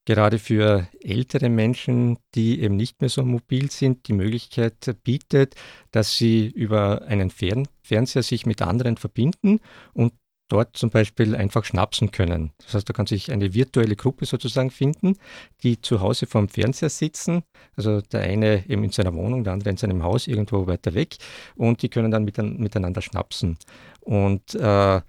gerade 0.06 0.40
für 0.40 0.88
ältere 1.02 1.50
Menschen, 1.50 2.18
die 2.36 2.62
eben 2.62 2.76
nicht 2.76 3.02
mehr 3.02 3.10
so 3.10 3.24
mobil 3.24 3.72
sind, 3.72 4.08
die 4.08 4.14
Möglichkeit 4.14 4.96
bietet, 5.04 5.56
dass 5.92 6.18
sie 6.18 6.48
über 6.48 7.04
einen 7.04 7.30
Fern 7.30 7.68
Fernseher 7.82 8.24
sich 8.24 8.46
mit 8.46 8.62
anderen 8.62 8.98
verbinden 8.98 9.60
und 9.94 10.14
dort 10.50 10.78
zum 10.78 10.90
Beispiel 10.90 11.36
einfach 11.36 11.66
schnapsen 11.66 12.12
können. 12.12 12.52
Das 12.64 12.76
heißt, 12.76 12.88
da 12.88 12.94
kann 12.94 13.08
sich 13.08 13.32
eine 13.32 13.54
virtuelle 13.54 13.96
Gruppe 13.96 14.26
sozusagen 14.26 14.72
finden, 14.72 15.18
die 15.64 15.82
zu 15.82 16.00
Hause 16.00 16.28
vorm 16.28 16.48
Fernseher 16.48 16.90
sitzen. 16.90 17.44
Also 17.76 18.02
der 18.02 18.22
eine 18.22 18.64
eben 18.70 18.84
in 18.84 18.92
seiner 18.92 19.14
Wohnung, 19.14 19.44
der 19.44 19.54
andere 19.54 19.72
in 19.72 19.78
seinem 19.78 20.04
Haus 20.04 20.28
irgendwo 20.28 20.68
weiter 20.68 20.94
weg 20.94 21.18
und 21.56 21.82
die 21.82 21.90
können 21.90 22.12
dann 22.12 22.24
miteinander 22.24 23.02
schnapsen. 23.02 23.58
Und 24.02 24.54
äh, 24.56 25.02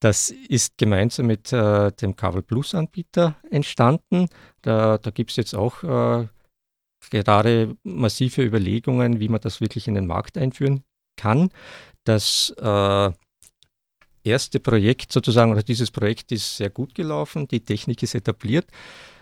das 0.00 0.30
ist 0.30 0.78
gemeinsam 0.78 1.26
mit 1.26 1.52
äh, 1.52 1.90
dem 1.92 2.14
Kabel 2.14 2.42
Plus 2.42 2.74
Anbieter 2.74 3.36
entstanden. 3.50 4.28
Da, 4.62 4.98
da 4.98 5.10
gibt 5.10 5.30
es 5.30 5.36
jetzt 5.36 5.54
auch 5.54 5.82
äh, 5.82 6.28
gerade 7.10 7.76
massive 7.82 8.42
Überlegungen, 8.42 9.20
wie 9.20 9.28
man 9.28 9.40
das 9.40 9.60
wirklich 9.60 9.88
in 9.88 9.94
den 9.94 10.06
Markt 10.06 10.38
einführen 10.38 10.84
kann. 11.16 11.50
Das 12.04 12.54
äh, 12.58 13.10
erste 14.24 14.60
Projekt 14.60 15.12
sozusagen, 15.12 15.50
oder 15.50 15.62
dieses 15.62 15.90
Projekt 15.90 16.32
ist 16.32 16.56
sehr 16.56 16.70
gut 16.70 16.94
gelaufen, 16.94 17.48
die 17.48 17.60
Technik 17.60 18.02
ist 18.02 18.14
etabliert. 18.14 18.66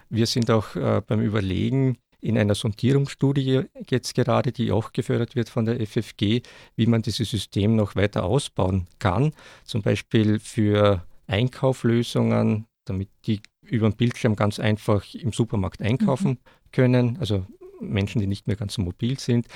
Wir 0.08 0.26
sind 0.26 0.50
auch 0.50 0.76
äh, 0.76 1.00
beim 1.06 1.20
Überlegen, 1.20 1.98
in 2.20 2.38
einer 2.38 2.54
Sondierungsstudie 2.54 3.62
jetzt 3.88 4.14
gerade, 4.14 4.52
die 4.52 4.72
auch 4.72 4.92
gefördert 4.92 5.36
wird 5.36 5.48
von 5.48 5.64
der 5.64 5.80
FFG, 5.86 6.42
wie 6.76 6.86
man 6.86 7.02
dieses 7.02 7.30
System 7.30 7.76
noch 7.76 7.96
weiter 7.96 8.24
ausbauen 8.24 8.86
kann. 8.98 9.32
Zum 9.64 9.82
Beispiel 9.82 10.38
für 10.38 11.04
Einkauflösungen, 11.26 12.66
damit 12.84 13.08
die 13.26 13.40
über 13.62 13.88
den 13.88 13.96
Bildschirm 13.96 14.36
ganz 14.36 14.58
einfach 14.58 15.04
im 15.14 15.32
Supermarkt 15.32 15.82
einkaufen 15.82 16.30
mhm. 16.30 16.38
können, 16.72 17.16
also 17.18 17.44
Menschen, 17.80 18.20
die 18.20 18.26
nicht 18.26 18.46
mehr 18.46 18.56
ganz 18.56 18.74
so 18.74 18.82
mobil 18.82 19.18
sind, 19.18 19.46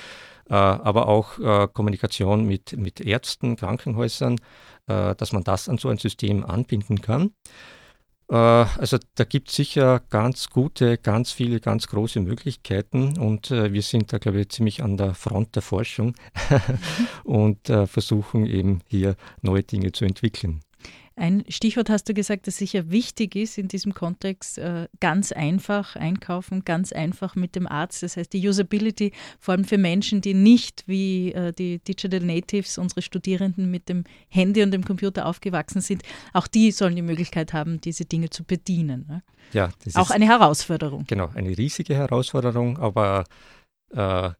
äh, 0.49 0.53
aber 0.53 1.07
auch 1.07 1.39
äh, 1.39 1.67
Kommunikation 1.71 2.45
mit, 2.45 2.77
mit 2.77 3.01
Ärzten, 3.01 3.55
Krankenhäusern, 3.55 4.37
äh, 4.87 5.15
dass 5.15 5.31
man 5.31 5.43
das 5.43 5.69
an 5.69 5.77
so 5.77 5.89
ein 5.89 5.97
System 5.97 6.45
anbinden 6.45 7.01
kann. 7.01 7.31
Äh, 8.31 8.35
also 8.35 8.97
da 9.15 9.25
gibt 9.25 9.49
es 9.49 9.55
sicher 9.55 10.01
ganz 10.09 10.49
gute, 10.49 10.97
ganz 10.97 11.31
viele, 11.33 11.59
ganz 11.59 11.87
große 11.87 12.21
Möglichkeiten 12.21 13.17
und 13.17 13.51
äh, 13.51 13.73
wir 13.73 13.81
sind 13.81 14.13
da, 14.13 14.17
glaube 14.17 14.39
ich, 14.41 14.49
ziemlich 14.49 14.81
an 14.81 14.95
der 14.95 15.13
Front 15.13 15.55
der 15.55 15.61
Forschung 15.61 16.15
und 17.25 17.69
äh, 17.69 17.87
versuchen 17.87 18.45
eben 18.45 18.79
hier 18.87 19.15
neue 19.41 19.63
Dinge 19.63 19.91
zu 19.91 20.05
entwickeln. 20.05 20.61
Ein 21.15 21.43
Stichwort 21.49 21.89
hast 21.89 22.07
du 22.07 22.13
gesagt, 22.13 22.47
das 22.47 22.57
sicher 22.57 22.89
wichtig 22.89 23.35
ist 23.35 23.57
in 23.57 23.67
diesem 23.67 23.93
Kontext, 23.93 24.57
äh, 24.57 24.87
ganz 24.99 25.31
einfach 25.31 25.95
einkaufen, 25.95 26.63
ganz 26.63 26.93
einfach 26.93 27.35
mit 27.35 27.55
dem 27.55 27.67
Arzt. 27.67 28.01
Das 28.01 28.15
heißt, 28.15 28.31
die 28.31 28.47
Usability, 28.47 29.11
vor 29.39 29.53
allem 29.53 29.65
für 29.65 29.77
Menschen, 29.77 30.21
die 30.21 30.33
nicht 30.33 30.83
wie 30.87 31.33
äh, 31.33 31.51
die 31.51 31.79
Digital 31.79 32.21
Natives, 32.21 32.77
unsere 32.77 33.01
Studierenden 33.01 33.69
mit 33.69 33.89
dem 33.89 34.05
Handy 34.29 34.63
und 34.63 34.71
dem 34.71 34.85
Computer 34.85 35.25
aufgewachsen 35.25 35.81
sind, 35.81 36.03
auch 36.33 36.47
die 36.47 36.71
sollen 36.71 36.95
die 36.95 37.01
Möglichkeit 37.01 37.51
haben, 37.53 37.81
diese 37.81 38.05
Dinge 38.05 38.29
zu 38.29 38.43
bedienen. 38.45 39.05
Ne? 39.07 39.21
Ja, 39.51 39.71
das 39.83 39.95
auch 39.95 40.09
ist 40.09 40.15
eine 40.15 40.27
Herausforderung. 40.27 41.03
Genau, 41.07 41.29
eine 41.35 41.57
riesige 41.57 41.93
Herausforderung, 41.95 42.77
aber 42.77 43.25
äh, 43.93 44.31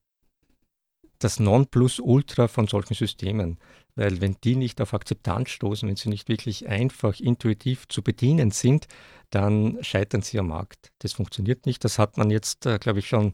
das 1.23 1.39
Nonplusultra 1.39 2.47
von 2.47 2.67
solchen 2.67 2.93
Systemen. 2.93 3.57
Weil 3.95 4.21
wenn 4.21 4.37
die 4.43 4.55
nicht 4.55 4.81
auf 4.81 4.93
Akzeptanz 4.93 5.49
stoßen, 5.49 5.87
wenn 5.87 5.95
sie 5.95 6.09
nicht 6.09 6.29
wirklich 6.29 6.67
einfach 6.67 7.19
intuitiv 7.19 7.87
zu 7.87 8.01
bedienen 8.01 8.51
sind, 8.51 8.87
dann 9.29 9.77
scheitern 9.81 10.21
sie 10.21 10.39
am 10.39 10.47
Markt. 10.47 10.91
Das 10.99 11.13
funktioniert 11.13 11.65
nicht. 11.65 11.83
Das 11.83 11.99
hat 11.99 12.17
man 12.17 12.29
jetzt, 12.29 12.65
äh, 12.65 12.79
glaube 12.79 12.99
ich, 12.99 13.07
schon 13.07 13.33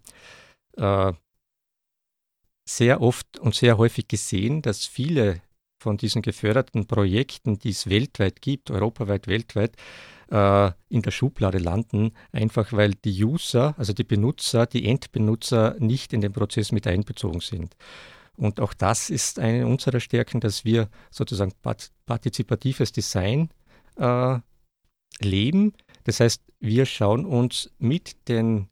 äh, 0.78 1.14
sehr 2.68 3.02
oft 3.02 3.40
und 3.40 3.56
sehr 3.56 3.78
häufig 3.78 4.08
gesehen, 4.08 4.62
dass 4.62 4.86
viele 4.86 5.42
von 5.82 5.98
diesen 5.98 6.22
geförderten 6.22 6.88
Projekten, 6.88 7.60
die 7.60 7.70
es 7.70 7.90
weltweit 7.90 8.42
gibt, 8.42 8.72
europaweit, 8.72 9.28
weltweit, 9.28 9.76
äh, 10.32 10.72
in 10.90 11.02
der 11.02 11.12
Schublade 11.12 11.58
landen, 11.58 12.12
einfach 12.32 12.74
weil 12.74 12.94
die 12.94 13.24
User, 13.24 13.76
also 13.78 13.94
die 13.94 14.04
Benutzer, 14.04 14.66
die 14.66 14.86
Endbenutzer 14.86 15.76
nicht 15.80 16.14
in 16.14 16.22
den 16.22 16.34
Prozess 16.34 16.72
mit 16.72 16.88
einbezogen 16.88 17.42
sind. 17.42 17.76
Und 18.36 18.60
auch 18.60 18.74
das 18.74 19.10
ist 19.10 19.40
eine 19.40 19.66
unserer 19.66 20.00
Stärken, 20.00 20.40
dass 20.40 20.64
wir 20.64 20.90
sozusagen 21.10 21.54
partizipatives 22.06 22.92
Design 22.92 23.50
äh, 23.98 24.38
leben. 25.20 25.74
Das 26.04 26.20
heißt, 26.20 26.42
wir 26.60 26.86
schauen 26.86 27.26
uns 27.26 27.72
mit 27.80 28.28
den 28.28 28.70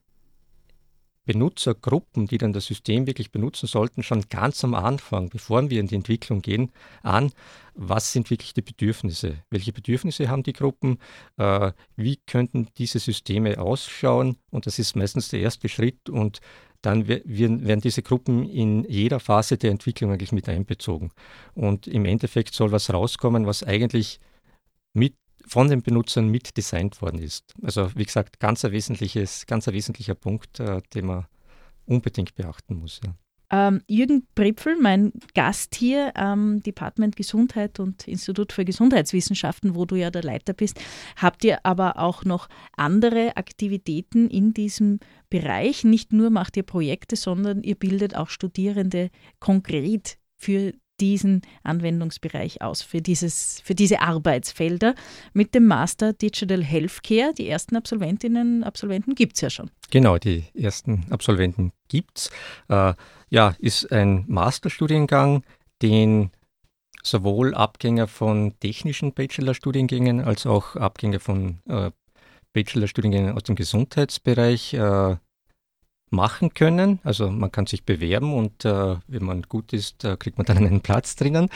Benutzergruppen, 1.26 2.28
die 2.28 2.38
dann 2.38 2.54
das 2.54 2.66
System 2.66 3.08
wirklich 3.08 3.32
benutzen 3.32 3.68
sollten, 3.68 4.04
schon 4.04 4.22
ganz 4.30 4.64
am 4.64 4.74
Anfang, 4.74 5.30
bevor 5.30 5.70
wir 5.70 5.80
in 5.80 5.88
die 5.88 5.96
Entwicklung 5.96 6.42
gehen, 6.42 6.72
an, 7.02 7.32
was 7.74 8.12
sind 8.12 8.30
wirklich 8.30 8.54
die 8.54 8.62
Bedürfnisse? 8.62 9.38
Welche 9.50 9.74
Bedürfnisse 9.74 10.30
haben 10.30 10.44
die 10.44 10.54
Gruppen? 10.54 11.00
Äh, 11.38 11.72
wie 11.96 12.18
könnten 12.26 12.68
diese 12.78 13.00
Systeme 13.00 13.60
ausschauen? 13.60 14.38
Und 14.52 14.66
das 14.66 14.80
ist 14.80 14.96
meistens 14.96 15.30
der 15.30 15.42
erste 15.42 15.68
Schritt 15.68 16.10
und 16.10 16.40
dann 16.82 17.08
werden 17.08 17.82
diese 17.82 18.04
Gruppen 18.04 18.48
in 18.48 18.84
jeder 18.84 19.20
Phase 19.20 19.58
der 19.58 19.72
Entwicklung 19.72 20.12
eigentlich 20.12 20.32
mit 20.32 20.48
einbezogen. 20.48 21.12
Und 21.56 21.88
im 21.88 22.06
Endeffekt 22.06 22.54
soll 22.54 22.72
was 22.72 22.94
rauskommen, 22.94 23.48
was 23.48 23.64
eigentlich 23.64 24.20
mit 24.94 25.16
von 25.48 25.70
den 25.70 25.82
Benutzern 25.82 26.30
mit 26.30 26.58
designt 26.58 27.02
worden 27.02 27.20
ist. 27.20 27.54
Also 27.62 27.90
wie 27.96 28.06
gesagt, 28.06 28.40
ganz 28.40 28.66
ein, 28.66 28.72
wesentliches, 28.72 29.46
ganz 29.46 29.68
ein 29.68 29.74
wesentlicher 29.74 30.16
Punkt, 30.16 30.60
äh, 30.60 30.82
den 30.94 31.06
man 31.06 31.26
unbedingt 31.86 32.36
beachten 32.36 32.76
muss. 32.76 33.00
Ja. 33.06 33.16
Ähm, 33.52 33.82
Jürgen 33.88 34.28
Pripfel, 34.34 34.76
mein 34.82 35.14
Gast 35.36 35.76
hier 35.76 36.18
am 36.18 36.64
Department 36.64 37.16
Gesundheit 37.16 37.80
und 37.80 38.08
Institut 38.08 38.52
für 38.52 38.66
Gesundheitswissenschaften, 38.66 39.76
wo 39.76 39.86
du 39.86 39.96
ja 39.96 40.10
der 40.10 40.24
Leiter 40.24 40.54
bist, 40.54 40.80
habt 41.16 41.44
ihr 41.44 41.64
aber 41.64 42.00
auch 42.00 42.26
noch 42.26 42.50
andere 42.76 43.38
Aktivitäten 43.38 44.30
in 44.30 44.54
diesem 44.54 45.00
Bereich. 45.30 45.84
Nicht 45.84 46.12
nur 46.12 46.32
macht 46.32 46.58
ihr 46.58 46.64
Projekte, 46.64 47.16
sondern 47.16 47.62
ihr 47.62 47.76
bildet 47.76 48.16
auch 48.16 48.30
Studierende 48.30 49.12
konkret 49.40 50.18
für 50.38 50.74
diesen 51.00 51.42
Anwendungsbereich 51.64 52.62
aus, 52.62 52.82
für, 52.82 53.02
dieses, 53.02 53.62
für 53.64 53.76
diese 53.76 54.02
Arbeitsfelder. 54.02 54.96
Mit 55.34 55.56
dem 55.56 55.66
Master 55.68 56.14
Digital 56.14 56.64
Healthcare, 56.64 57.34
die 57.38 57.48
ersten 57.48 57.76
Absolventinnen 57.76 58.58
und 58.58 58.64
Absolventen 58.64 59.16
gibt 59.16 59.36
es 59.36 59.42
ja 59.42 59.50
schon. 59.50 59.70
Genau, 59.92 60.18
die 60.18 60.46
ersten 60.54 61.06
Absolventen 61.10 61.72
gibt 61.88 62.18
es. 62.20 62.30
Äh, 62.70 62.94
ja, 63.30 63.56
ist 63.60 63.92
ein 63.92 64.26
Masterstudiengang, 64.28 65.44
den 65.82 66.32
sowohl 67.04 67.54
Abgänger 67.54 68.08
von 68.08 68.54
technischen 68.60 69.14
Bachelorstudiengängen 69.14 70.22
als 70.22 70.46
auch 70.46 70.76
Abgänger 70.76 71.20
von 71.20 71.60
äh, 71.68 71.92
Bachelorstudiengängen 72.54 73.36
aus 73.36 73.44
dem 73.44 73.56
Gesundheitsbereich 73.56 74.74
äh, 74.74 75.18
machen 76.16 76.54
können. 76.54 77.00
Also 77.04 77.30
man 77.30 77.52
kann 77.52 77.68
sich 77.68 77.84
bewerben 77.84 78.34
und 78.34 78.66
äh, 78.66 78.96
wenn 79.08 79.24
man 79.24 79.44
gut 79.44 79.74
ist, 79.74 80.04
äh, 80.04 80.18
kriegt 80.18 80.38
man 80.38 80.46
dann 80.46 80.58
einen 80.58 80.82
Platz 80.82 81.16
drinnen. 81.16 81.50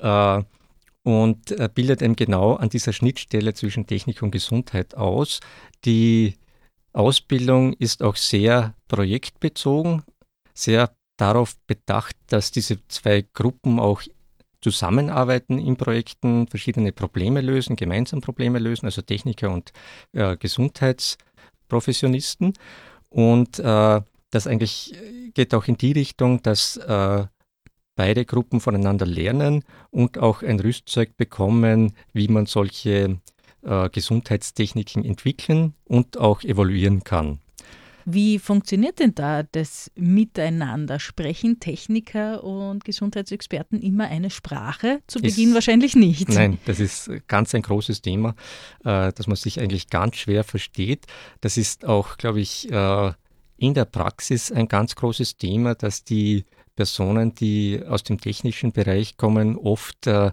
Äh, 0.00 0.42
und 1.02 1.52
äh, 1.52 1.68
bildet 1.72 2.02
eben 2.02 2.16
genau 2.16 2.56
an 2.56 2.68
dieser 2.68 2.92
Schnittstelle 2.92 3.54
zwischen 3.54 3.86
Technik 3.86 4.22
und 4.22 4.32
Gesundheit 4.32 4.94
aus. 4.94 5.40
Die 5.84 6.34
Ausbildung 6.92 7.72
ist 7.74 8.02
auch 8.02 8.16
sehr 8.16 8.74
projektbezogen, 8.88 10.02
sehr 10.52 10.90
darauf 11.16 11.56
bedacht, 11.66 12.16
dass 12.26 12.50
diese 12.50 12.86
zwei 12.88 13.24
Gruppen 13.32 13.80
auch 13.80 14.02
zusammenarbeiten 14.60 15.58
in 15.58 15.76
Projekten, 15.76 16.46
verschiedene 16.46 16.92
Probleme 16.92 17.40
lösen, 17.40 17.74
gemeinsam 17.76 18.20
Probleme 18.20 18.58
lösen, 18.58 18.84
also 18.86 19.00
Techniker 19.02 19.50
und 19.50 19.72
äh, 20.12 20.36
Gesundheitsprofessionisten. 20.36 22.52
Und 23.10 23.58
äh, 23.58 24.00
das 24.30 24.46
eigentlich 24.46 24.94
geht 25.34 25.54
auch 25.54 25.66
in 25.66 25.76
die 25.76 25.92
Richtung, 25.92 26.42
dass 26.42 26.76
äh, 26.76 27.26
beide 27.96 28.24
Gruppen 28.24 28.60
voneinander 28.60 29.04
lernen 29.04 29.64
und 29.90 30.18
auch 30.18 30.42
ein 30.42 30.60
Rüstzeug 30.60 31.16
bekommen, 31.16 31.92
wie 32.12 32.28
man 32.28 32.46
solche 32.46 33.18
äh, 33.62 33.90
Gesundheitstechniken 33.90 35.04
entwickeln 35.04 35.74
und 35.84 36.16
auch 36.16 36.42
evaluieren 36.42 37.04
kann. 37.04 37.40
Wie 38.04 38.38
funktioniert 38.38 38.98
denn 38.98 39.14
da 39.14 39.42
das 39.42 39.90
Miteinander? 39.94 40.98
Sprechen 40.98 41.60
Techniker 41.60 42.42
und 42.44 42.84
Gesundheitsexperten 42.84 43.80
immer 43.80 44.08
eine 44.08 44.30
Sprache? 44.30 45.00
Zu 45.06 45.20
Beginn 45.20 45.50
ist, 45.50 45.54
wahrscheinlich 45.54 45.96
nicht. 45.96 46.28
Nein, 46.28 46.58
das 46.66 46.80
ist 46.80 47.10
ganz 47.28 47.54
ein 47.54 47.62
großes 47.62 48.02
Thema, 48.02 48.34
äh, 48.84 49.12
dass 49.12 49.26
man 49.26 49.36
sich 49.36 49.60
eigentlich 49.60 49.88
ganz 49.88 50.16
schwer 50.16 50.44
versteht. 50.44 51.06
Das 51.40 51.56
ist 51.56 51.84
auch, 51.84 52.16
glaube 52.16 52.40
ich, 52.40 52.70
äh, 52.70 53.12
in 53.56 53.74
der 53.74 53.84
Praxis 53.84 54.50
ein 54.50 54.68
ganz 54.68 54.96
großes 54.96 55.36
Thema, 55.36 55.74
dass 55.74 56.04
die 56.04 56.44
Personen, 56.76 57.34
die 57.34 57.82
aus 57.86 58.02
dem 58.02 58.20
technischen 58.20 58.72
Bereich 58.72 59.18
kommen, 59.18 59.56
oft 59.56 60.06
äh, 60.06 60.32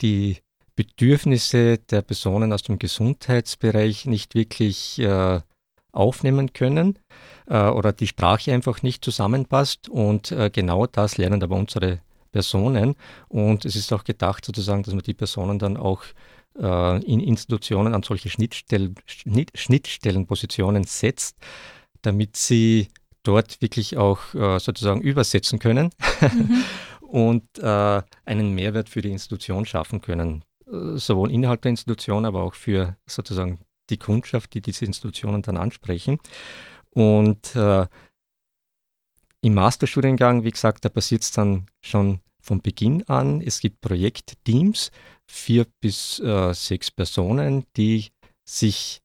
die 0.00 0.38
Bedürfnisse 0.74 1.78
der 1.78 2.00
Personen 2.02 2.52
aus 2.52 2.62
dem 2.62 2.78
Gesundheitsbereich 2.78 4.06
nicht 4.06 4.34
wirklich 4.34 4.98
äh, 4.98 5.40
aufnehmen 5.92 6.52
können 6.52 6.98
äh, 7.46 7.68
oder 7.68 7.92
die 7.92 8.06
Sprache 8.06 8.52
einfach 8.52 8.82
nicht 8.82 9.04
zusammenpasst. 9.04 9.88
Und 9.88 10.32
äh, 10.32 10.50
genau 10.50 10.86
das 10.86 11.18
lernen 11.18 11.42
aber 11.42 11.56
unsere 11.56 12.00
Personen. 12.32 12.96
Und 13.28 13.64
es 13.64 13.76
ist 13.76 13.92
auch 13.92 14.04
gedacht 14.04 14.44
sozusagen, 14.44 14.82
dass 14.82 14.94
man 14.94 15.02
die 15.02 15.14
Personen 15.14 15.58
dann 15.58 15.76
auch 15.76 16.02
äh, 16.58 17.04
in 17.04 17.20
Institutionen 17.20 17.94
an 17.94 18.02
solche 18.02 18.30
Schnittstellen, 18.30 18.94
Schnitt, 19.06 19.50
Schnittstellenpositionen 19.54 20.84
setzt, 20.84 21.36
damit 22.00 22.36
sie 22.36 22.88
dort 23.22 23.60
wirklich 23.62 23.96
auch 23.96 24.34
äh, 24.34 24.58
sozusagen 24.58 25.00
übersetzen 25.00 25.58
können 25.58 25.90
mhm. 26.20 26.64
und 27.06 27.44
äh, 27.58 28.02
einen 28.24 28.54
Mehrwert 28.54 28.88
für 28.88 29.02
die 29.02 29.12
Institution 29.12 29.64
schaffen 29.64 30.00
können 30.00 30.44
äh, 30.66 30.96
sowohl 30.96 31.30
innerhalb 31.30 31.62
der 31.62 31.70
Institution, 31.70 32.24
aber 32.24 32.42
auch 32.42 32.54
für 32.54 32.96
sozusagen 33.06 33.60
die 33.90 33.98
Kundschaft, 33.98 34.54
die 34.54 34.60
diese 34.60 34.84
Institutionen 34.84 35.42
dann 35.42 35.56
ansprechen. 35.56 36.18
Und 36.90 37.54
äh, 37.56 37.86
im 39.40 39.54
Masterstudiengang, 39.54 40.44
wie 40.44 40.50
gesagt, 40.50 40.84
da 40.84 40.88
passiert 40.88 41.22
es 41.22 41.32
dann 41.32 41.66
schon 41.80 42.20
von 42.40 42.60
Beginn 42.60 43.02
an. 43.08 43.40
Es 43.40 43.60
gibt 43.60 43.80
Projektteams, 43.80 44.90
vier 45.26 45.66
bis 45.80 46.20
äh, 46.20 46.52
sechs 46.54 46.90
Personen, 46.90 47.64
die 47.76 48.08
sich 48.44 49.00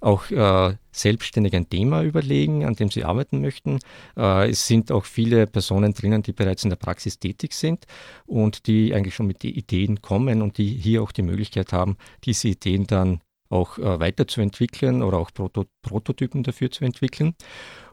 auch 0.00 0.30
äh, 0.30 0.76
selbstständig 0.90 1.54
ein 1.54 1.68
Thema 1.68 2.02
überlegen, 2.02 2.64
an 2.64 2.74
dem 2.74 2.90
sie 2.90 3.04
arbeiten 3.04 3.40
möchten. 3.40 3.78
Äh, 4.16 4.50
es 4.50 4.66
sind 4.66 4.90
auch 4.90 5.04
viele 5.04 5.46
Personen 5.46 5.94
drinnen, 5.94 6.22
die 6.22 6.32
bereits 6.32 6.64
in 6.64 6.70
der 6.70 6.76
Praxis 6.76 7.18
tätig 7.18 7.54
sind 7.54 7.86
und 8.26 8.66
die 8.66 8.94
eigentlich 8.94 9.14
schon 9.14 9.28
mit 9.28 9.44
Ideen 9.44 10.02
kommen 10.02 10.42
und 10.42 10.58
die 10.58 10.74
hier 10.74 11.02
auch 11.02 11.12
die 11.12 11.22
Möglichkeit 11.22 11.72
haben, 11.72 11.96
diese 12.24 12.48
Ideen 12.48 12.86
dann 12.86 13.20
auch 13.52 13.78
äh, 13.78 14.00
weiterzuentwickeln 14.00 15.02
oder 15.02 15.18
auch 15.18 15.30
Proto 15.32 15.66
Prototypen 15.82 16.42
dafür 16.42 16.70
zu 16.70 16.84
entwickeln. 16.84 17.34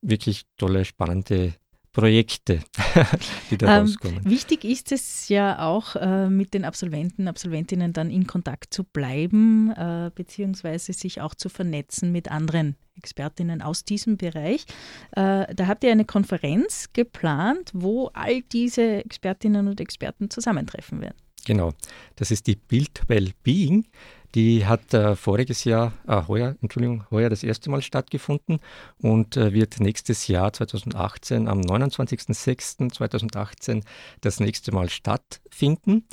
wirklich 0.00 0.44
tolle, 0.56 0.84
spannende 0.84 1.54
Projekte, 1.92 2.60
die 3.50 3.58
da 3.58 3.78
ähm, 3.78 3.82
rauskommen. 3.82 4.24
Wichtig 4.24 4.64
ist 4.64 4.92
es 4.92 5.28
ja 5.28 5.58
auch, 5.66 5.94
äh, 5.96 6.28
mit 6.28 6.54
den 6.54 6.64
Absolventen, 6.64 7.28
Absolventinnen 7.28 7.92
dann 7.92 8.10
in 8.10 8.26
Kontakt 8.26 8.72
zu 8.72 8.84
bleiben, 8.84 9.70
äh, 9.72 10.10
beziehungsweise 10.14 10.92
sich 10.94 11.20
auch 11.20 11.34
zu 11.34 11.48
vernetzen 11.50 12.10
mit 12.10 12.30
anderen 12.30 12.76
Expertinnen 12.96 13.60
aus 13.60 13.84
diesem 13.84 14.16
Bereich. 14.16 14.64
Äh, 15.12 15.54
da 15.54 15.66
habt 15.66 15.84
ihr 15.84 15.92
eine 15.92 16.06
Konferenz 16.06 16.88
geplant, 16.92 17.70
wo 17.74 18.08
all 18.14 18.40
diese 18.40 19.04
Expertinnen 19.04 19.68
und 19.68 19.80
Experten 19.80 20.30
zusammentreffen 20.30 21.00
werden. 21.00 21.16
Genau, 21.44 21.72
das 22.16 22.30
ist 22.30 22.46
die 22.46 22.56
Build 22.56 23.02
Well-Being. 23.08 23.86
Die 24.34 24.64
hat 24.64 24.94
äh, 24.94 25.14
voriges 25.14 25.64
Jahr, 25.64 25.92
äh, 26.06 26.22
heuer, 26.26 26.56
Entschuldigung, 26.62 27.04
heuer 27.10 27.28
das 27.28 27.42
erste 27.42 27.68
Mal 27.70 27.82
stattgefunden 27.82 28.60
und 29.02 29.36
äh, 29.36 29.52
wird 29.52 29.78
nächstes 29.80 30.26
Jahr 30.26 30.50
2018 30.52 31.48
am 31.48 31.60
29.06.2018 31.60 33.82
das 34.22 34.40
nächste 34.40 34.72
Mal 34.72 34.88
stattfinden. 34.88 36.06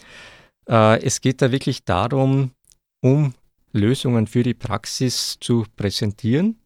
Äh, 0.67 1.01
es 1.01 1.21
geht 1.21 1.41
da 1.41 1.53
wirklich 1.53 1.85
darum, 1.85 2.51
um 3.01 3.33
Lösungen 3.71 4.27
für 4.27 4.43
die 4.43 4.53
Praxis 4.53 5.37
zu 5.39 5.65
präsentieren 5.77 6.59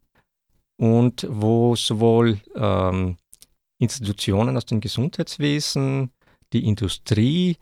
und 0.78 1.28
wo 1.30 1.76
sowohl 1.76 2.40
ähm, 2.56 3.18
Institutionen 3.78 4.58
aus 4.58 4.66
dem 4.66 4.82
Gesundheitswesen, 4.82 6.10
die 6.52 6.66
Industrie, 6.66 7.58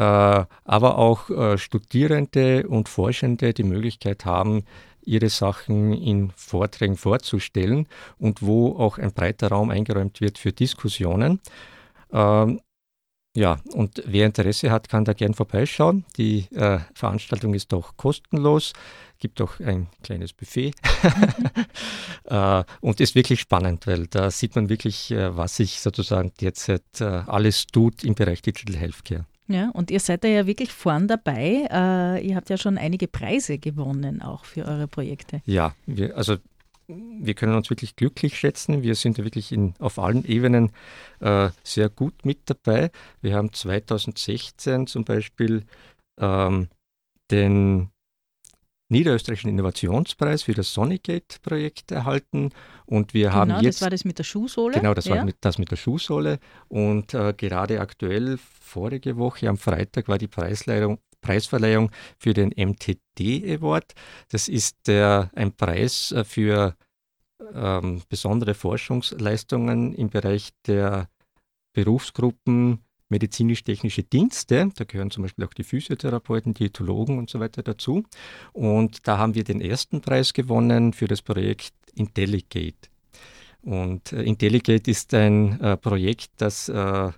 aber 0.00 0.98
auch 0.98 1.30
äh, 1.30 1.58
Studierende 1.58 2.66
und 2.68 2.88
Forschende 2.88 3.54
die 3.54 3.62
Möglichkeit 3.62 4.24
haben, 4.24 4.64
ihre 5.06 5.28
Sachen 5.28 5.92
in 5.92 6.30
Vorträgen 6.34 6.96
vorzustellen 6.96 7.86
und 8.18 8.42
wo 8.42 8.76
auch 8.76 8.98
ein 8.98 9.12
breiter 9.12 9.48
Raum 9.48 9.70
eingeräumt 9.70 10.20
wird 10.20 10.38
für 10.38 10.52
Diskussionen. 10.52 11.40
Ähm, 12.12 12.60
ja, 13.36 13.58
und 13.72 14.00
wer 14.06 14.26
Interesse 14.26 14.70
hat, 14.70 14.88
kann 14.88 15.04
da 15.04 15.12
gern 15.12 15.34
vorbeischauen. 15.34 16.04
Die 16.16 16.46
äh, 16.54 16.78
Veranstaltung 16.94 17.52
ist 17.54 17.72
doch 17.72 17.96
kostenlos, 17.96 18.72
gibt 19.18 19.40
auch 19.40 19.58
ein 19.58 19.88
kleines 20.04 20.32
Buffet 20.32 20.70
äh, 22.26 22.62
und 22.80 23.00
ist 23.00 23.16
wirklich 23.16 23.40
spannend, 23.40 23.88
weil 23.88 24.06
da 24.06 24.30
sieht 24.30 24.54
man 24.54 24.68
wirklich, 24.68 25.10
äh, 25.10 25.36
was 25.36 25.56
sich 25.56 25.80
sozusagen 25.80 26.32
derzeit 26.40 26.84
äh, 27.00 27.04
alles 27.04 27.66
tut 27.66 28.04
im 28.04 28.14
Bereich 28.14 28.40
Digital 28.40 28.76
Healthcare. 28.76 29.26
Ja, 29.46 29.70
und 29.70 29.90
ihr 29.90 30.00
seid 30.00 30.24
da 30.24 30.28
ja 30.28 30.46
wirklich 30.46 30.72
vorn 30.72 31.06
dabei. 31.06 31.66
Äh, 31.70 32.26
ihr 32.26 32.34
habt 32.36 32.48
ja 32.48 32.56
schon 32.56 32.78
einige 32.78 33.08
Preise 33.08 33.58
gewonnen, 33.58 34.22
auch 34.22 34.44
für 34.44 34.64
eure 34.64 34.88
Projekte. 34.88 35.42
Ja, 35.44 35.74
wir, 35.86 36.16
also 36.16 36.36
wir 36.86 37.34
können 37.34 37.54
uns 37.54 37.70
wirklich 37.70 37.96
glücklich 37.96 38.38
schätzen. 38.38 38.82
Wir 38.82 38.94
sind 38.94 39.18
ja 39.18 39.24
wirklich 39.24 39.52
in, 39.52 39.74
auf 39.78 39.98
allen 39.98 40.24
Ebenen 40.24 40.72
äh, 41.20 41.50
sehr 41.62 41.88
gut 41.88 42.24
mit 42.24 42.40
dabei. 42.46 42.90
Wir 43.20 43.34
haben 43.34 43.52
2016 43.52 44.86
zum 44.86 45.04
Beispiel 45.04 45.64
ähm, 46.18 46.68
den 47.30 47.90
Niederösterreichischen 48.88 49.50
Innovationspreis 49.50 50.42
für 50.42 50.54
das 50.54 50.72
Sonigate-Projekt 50.74 51.90
erhalten. 51.90 52.50
Und 52.86 53.14
wir 53.14 53.28
genau, 53.28 53.34
haben 53.34 53.50
jetzt. 53.62 53.76
Das 53.76 53.82
war 53.82 53.90
das 53.90 54.04
mit 54.04 54.18
der 54.18 54.24
Schuhsohle. 54.24 54.74
Genau, 54.74 54.94
das 54.94 55.06
ja. 55.06 55.16
war 55.16 55.24
mit, 55.24 55.36
das 55.40 55.58
mit 55.58 55.70
der 55.70 55.76
Schuhsohle. 55.76 56.38
Und 56.68 57.14
äh, 57.14 57.32
gerade 57.36 57.80
aktuell, 57.80 58.38
vorige 58.38 59.16
Woche 59.16 59.48
am 59.48 59.56
Freitag, 59.56 60.08
war 60.08 60.18
die 60.18 60.28
Preisleihung, 60.28 60.98
Preisverleihung 61.22 61.90
für 62.18 62.34
den 62.34 62.50
MTD 62.50 63.54
Award. 63.56 63.94
Das 64.28 64.48
ist 64.48 64.86
der, 64.86 65.30
ein 65.34 65.52
Preis 65.52 66.12
äh, 66.12 66.24
für 66.24 66.76
ähm, 67.54 68.02
besondere 68.08 68.54
Forschungsleistungen 68.54 69.94
im 69.94 70.10
Bereich 70.10 70.50
der 70.66 71.08
Berufsgruppen 71.72 72.83
medizinisch-technische 73.08 74.02
Dienste. 74.02 74.70
Da 74.74 74.84
gehören 74.84 75.10
zum 75.10 75.22
Beispiel 75.22 75.44
auch 75.44 75.54
die 75.54 75.64
Physiotherapeuten, 75.64 76.54
Diätologen 76.54 77.18
und 77.18 77.30
so 77.30 77.40
weiter 77.40 77.62
dazu. 77.62 78.04
Und 78.52 79.06
da 79.06 79.18
haben 79.18 79.34
wir 79.34 79.44
den 79.44 79.60
ersten 79.60 80.00
Preis 80.00 80.32
gewonnen 80.32 80.92
für 80.92 81.06
das 81.06 81.22
Projekt 81.22 81.72
Intelligate. 81.94 82.88
Und 83.62 84.12
äh, 84.12 84.22
Intelligate 84.22 84.90
ist 84.90 85.14
ein 85.14 85.60
äh, 85.60 85.76
Projekt, 85.76 86.30
das 86.36 86.68
äh, 86.68 87.10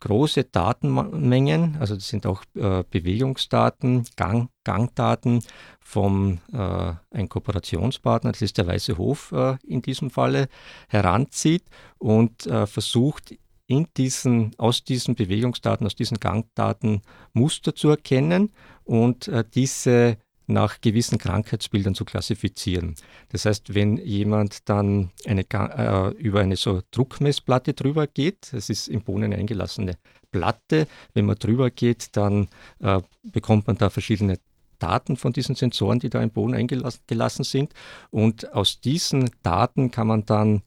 große 0.00 0.44
Datenmengen, 0.44 1.76
also 1.80 1.94
das 1.94 2.08
sind 2.08 2.26
auch 2.26 2.42
äh, 2.54 2.84
Bewegungsdaten, 2.90 4.06
Gang, 4.16 4.50
Gangdaten 4.64 5.42
vom 5.80 6.38
äh, 6.52 6.92
ein 7.10 7.28
Kooperationspartner, 7.28 8.32
das 8.32 8.42
ist 8.42 8.58
der 8.58 8.66
Weiße 8.66 8.98
Hof 8.98 9.32
äh, 9.32 9.56
in 9.66 9.82
diesem 9.82 10.10
Falle, 10.10 10.48
heranzieht 10.88 11.64
und 11.98 12.46
äh, 12.46 12.66
versucht 12.66 13.34
in 13.66 13.88
diesen, 13.96 14.52
aus 14.58 14.84
diesen 14.84 15.14
Bewegungsdaten, 15.14 15.86
aus 15.86 15.96
diesen 15.96 16.18
Gangdaten 16.18 17.02
Muster 17.32 17.74
zu 17.74 17.88
erkennen 17.88 18.52
und 18.84 19.28
äh, 19.28 19.44
diese 19.54 20.18
nach 20.46 20.80
gewissen 20.80 21.18
Krankheitsbildern 21.18 21.94
zu 21.94 22.04
klassifizieren. 22.04 22.94
Das 23.30 23.46
heißt, 23.46 23.74
wenn 23.74 23.96
jemand 23.96 24.68
dann 24.68 25.10
eine, 25.26 25.44
äh, 25.50 26.10
über 26.18 26.40
eine 26.40 26.56
so 26.56 26.82
Druckmessplatte 26.92 27.74
drüber 27.74 28.06
geht, 28.06 28.52
das 28.52 28.70
ist 28.70 28.88
im 28.88 29.02
Bohnen 29.02 29.32
eingelassene 29.34 29.96
Platte, 30.30 30.86
wenn 31.14 31.26
man 31.26 31.36
drüber 31.36 31.70
geht, 31.70 32.16
dann 32.16 32.48
äh, 32.78 33.00
bekommt 33.24 33.66
man 33.66 33.76
da 33.76 33.90
verschiedene 33.90 34.38
Daten 34.78 35.16
von 35.16 35.32
diesen 35.32 35.54
Sensoren, 35.54 35.98
die 35.98 36.10
da 36.10 36.22
im 36.22 36.30
Boden 36.30 36.54
eingelassen 36.54 37.44
sind. 37.44 37.72
Und 38.10 38.52
aus 38.52 38.80
diesen 38.80 39.30
Daten 39.42 39.90
kann 39.90 40.06
man 40.06 40.26
dann 40.26 40.62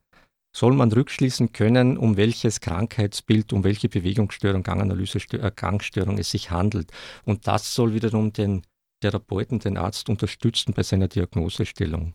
soll 0.52 0.74
man 0.74 0.92
rückschließen 0.92 1.52
können, 1.52 1.98
um 1.98 2.18
welches 2.18 2.60
Krankheitsbild, 2.60 3.54
um 3.54 3.64
welche 3.64 3.90
Bewegungsstörung, 3.90 4.64
Ganganalyse, 4.64 5.20
äh, 5.34 5.52
Gangstörung 5.56 6.18
es 6.18 6.32
sich 6.32 6.52
handelt. 6.52 6.92
Und 7.26 7.48
das 7.48 7.74
soll 7.74 7.94
wiederum 7.94 8.34
den 8.34 8.64
Therapeuten, 9.02 9.60
den 9.60 9.78
Arzt 9.78 10.10
unterstützen 10.10 10.74
bei 10.74 10.84
seiner 10.84 11.08
Diagnosestellung. 11.08 12.14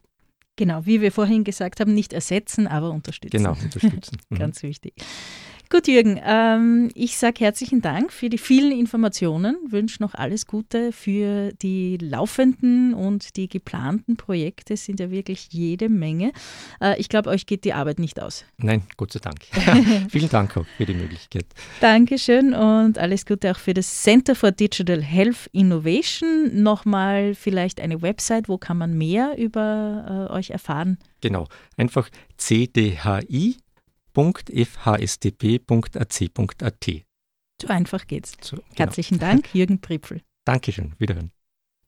Genau, 0.57 0.87
wie 0.87 1.01
wir 1.01 1.11
vorhin 1.11 1.43
gesagt 1.43 1.81
haben, 1.81 1.95
nicht 1.95 2.13
ersetzen, 2.13 2.69
aber 2.69 2.91
unterstützen. 2.91 3.37
Genau, 3.37 3.57
unterstützen. 3.61 4.19
Ganz 4.31 4.63
wichtig. 4.63 4.95
Gut, 5.71 5.89
Jürgen, 5.89 6.21
ähm, 6.23 6.91
ich 6.95 7.17
sage 7.17 7.41
herzlichen 7.41 7.81
Dank 7.81 8.13
für 8.13 8.29
die 8.29 8.39
vielen 8.39 8.71
Informationen, 8.71 9.57
wünsche 9.67 10.03
noch 10.03 10.15
alles 10.15 10.47
Gute 10.47 10.93
für 10.93 11.53
die 11.63 11.97
laufenden 11.97 12.93
und 12.95 13.37
die 13.37 13.49
geplanten 13.49 14.17
Projekte, 14.17 14.75
es 14.75 14.85
sind 14.85 15.01
ja 15.01 15.11
wirklich 15.11 15.49
jede 15.51 15.89
Menge. 15.89 16.33
Äh, 16.81 17.01
ich 17.01 17.09
glaube, 17.09 17.31
euch 17.31 17.47
geht 17.47 17.65
die 17.65 17.73
Arbeit 17.73 17.99
nicht 17.99 18.21
aus. 18.21 18.45
Nein, 18.59 18.83
Gott 18.97 19.13
sei 19.13 19.21
Dank. 19.21 19.41
Vielen 20.11 20.29
Dank 20.29 20.57
auch 20.57 20.67
für 20.77 20.85
die 20.85 20.95
Möglichkeit. 20.95 21.47
Dankeschön 21.81 22.55
und 22.55 22.99
alles 22.99 23.25
Gute 23.25 23.51
auch 23.51 23.59
für 23.59 23.75
das 23.75 24.03
Center 24.03 24.35
for 24.35 24.53
Digital 24.53 25.03
Health 25.03 25.49
Innovation. 25.53 26.63
Nochmal 26.63 27.35
vielleicht 27.35 27.81
eine 27.81 28.03
Website, 28.03 28.49
wo 28.49 28.59
kann 28.59 28.77
man 28.77 28.97
mehr 28.97 29.37
über 29.39 30.29
äh, 30.31 30.33
euch 30.33 30.51
erfahren? 30.51 30.99
Genau, 31.21 31.49
einfach 31.79 32.11
CDHI 32.37 33.57
www.fhstp.ac.at. 34.15 37.05
So 37.61 37.69
einfach 37.69 38.07
geht's. 38.07 38.37
So, 38.41 38.57
genau. 38.57 38.69
Herzlichen 38.77 39.19
Dank, 39.19 39.49
Jürgen 39.55 39.81
Pripfel. 39.81 40.23
Dankeschön, 40.45 40.95
wiederhören. 40.99 41.31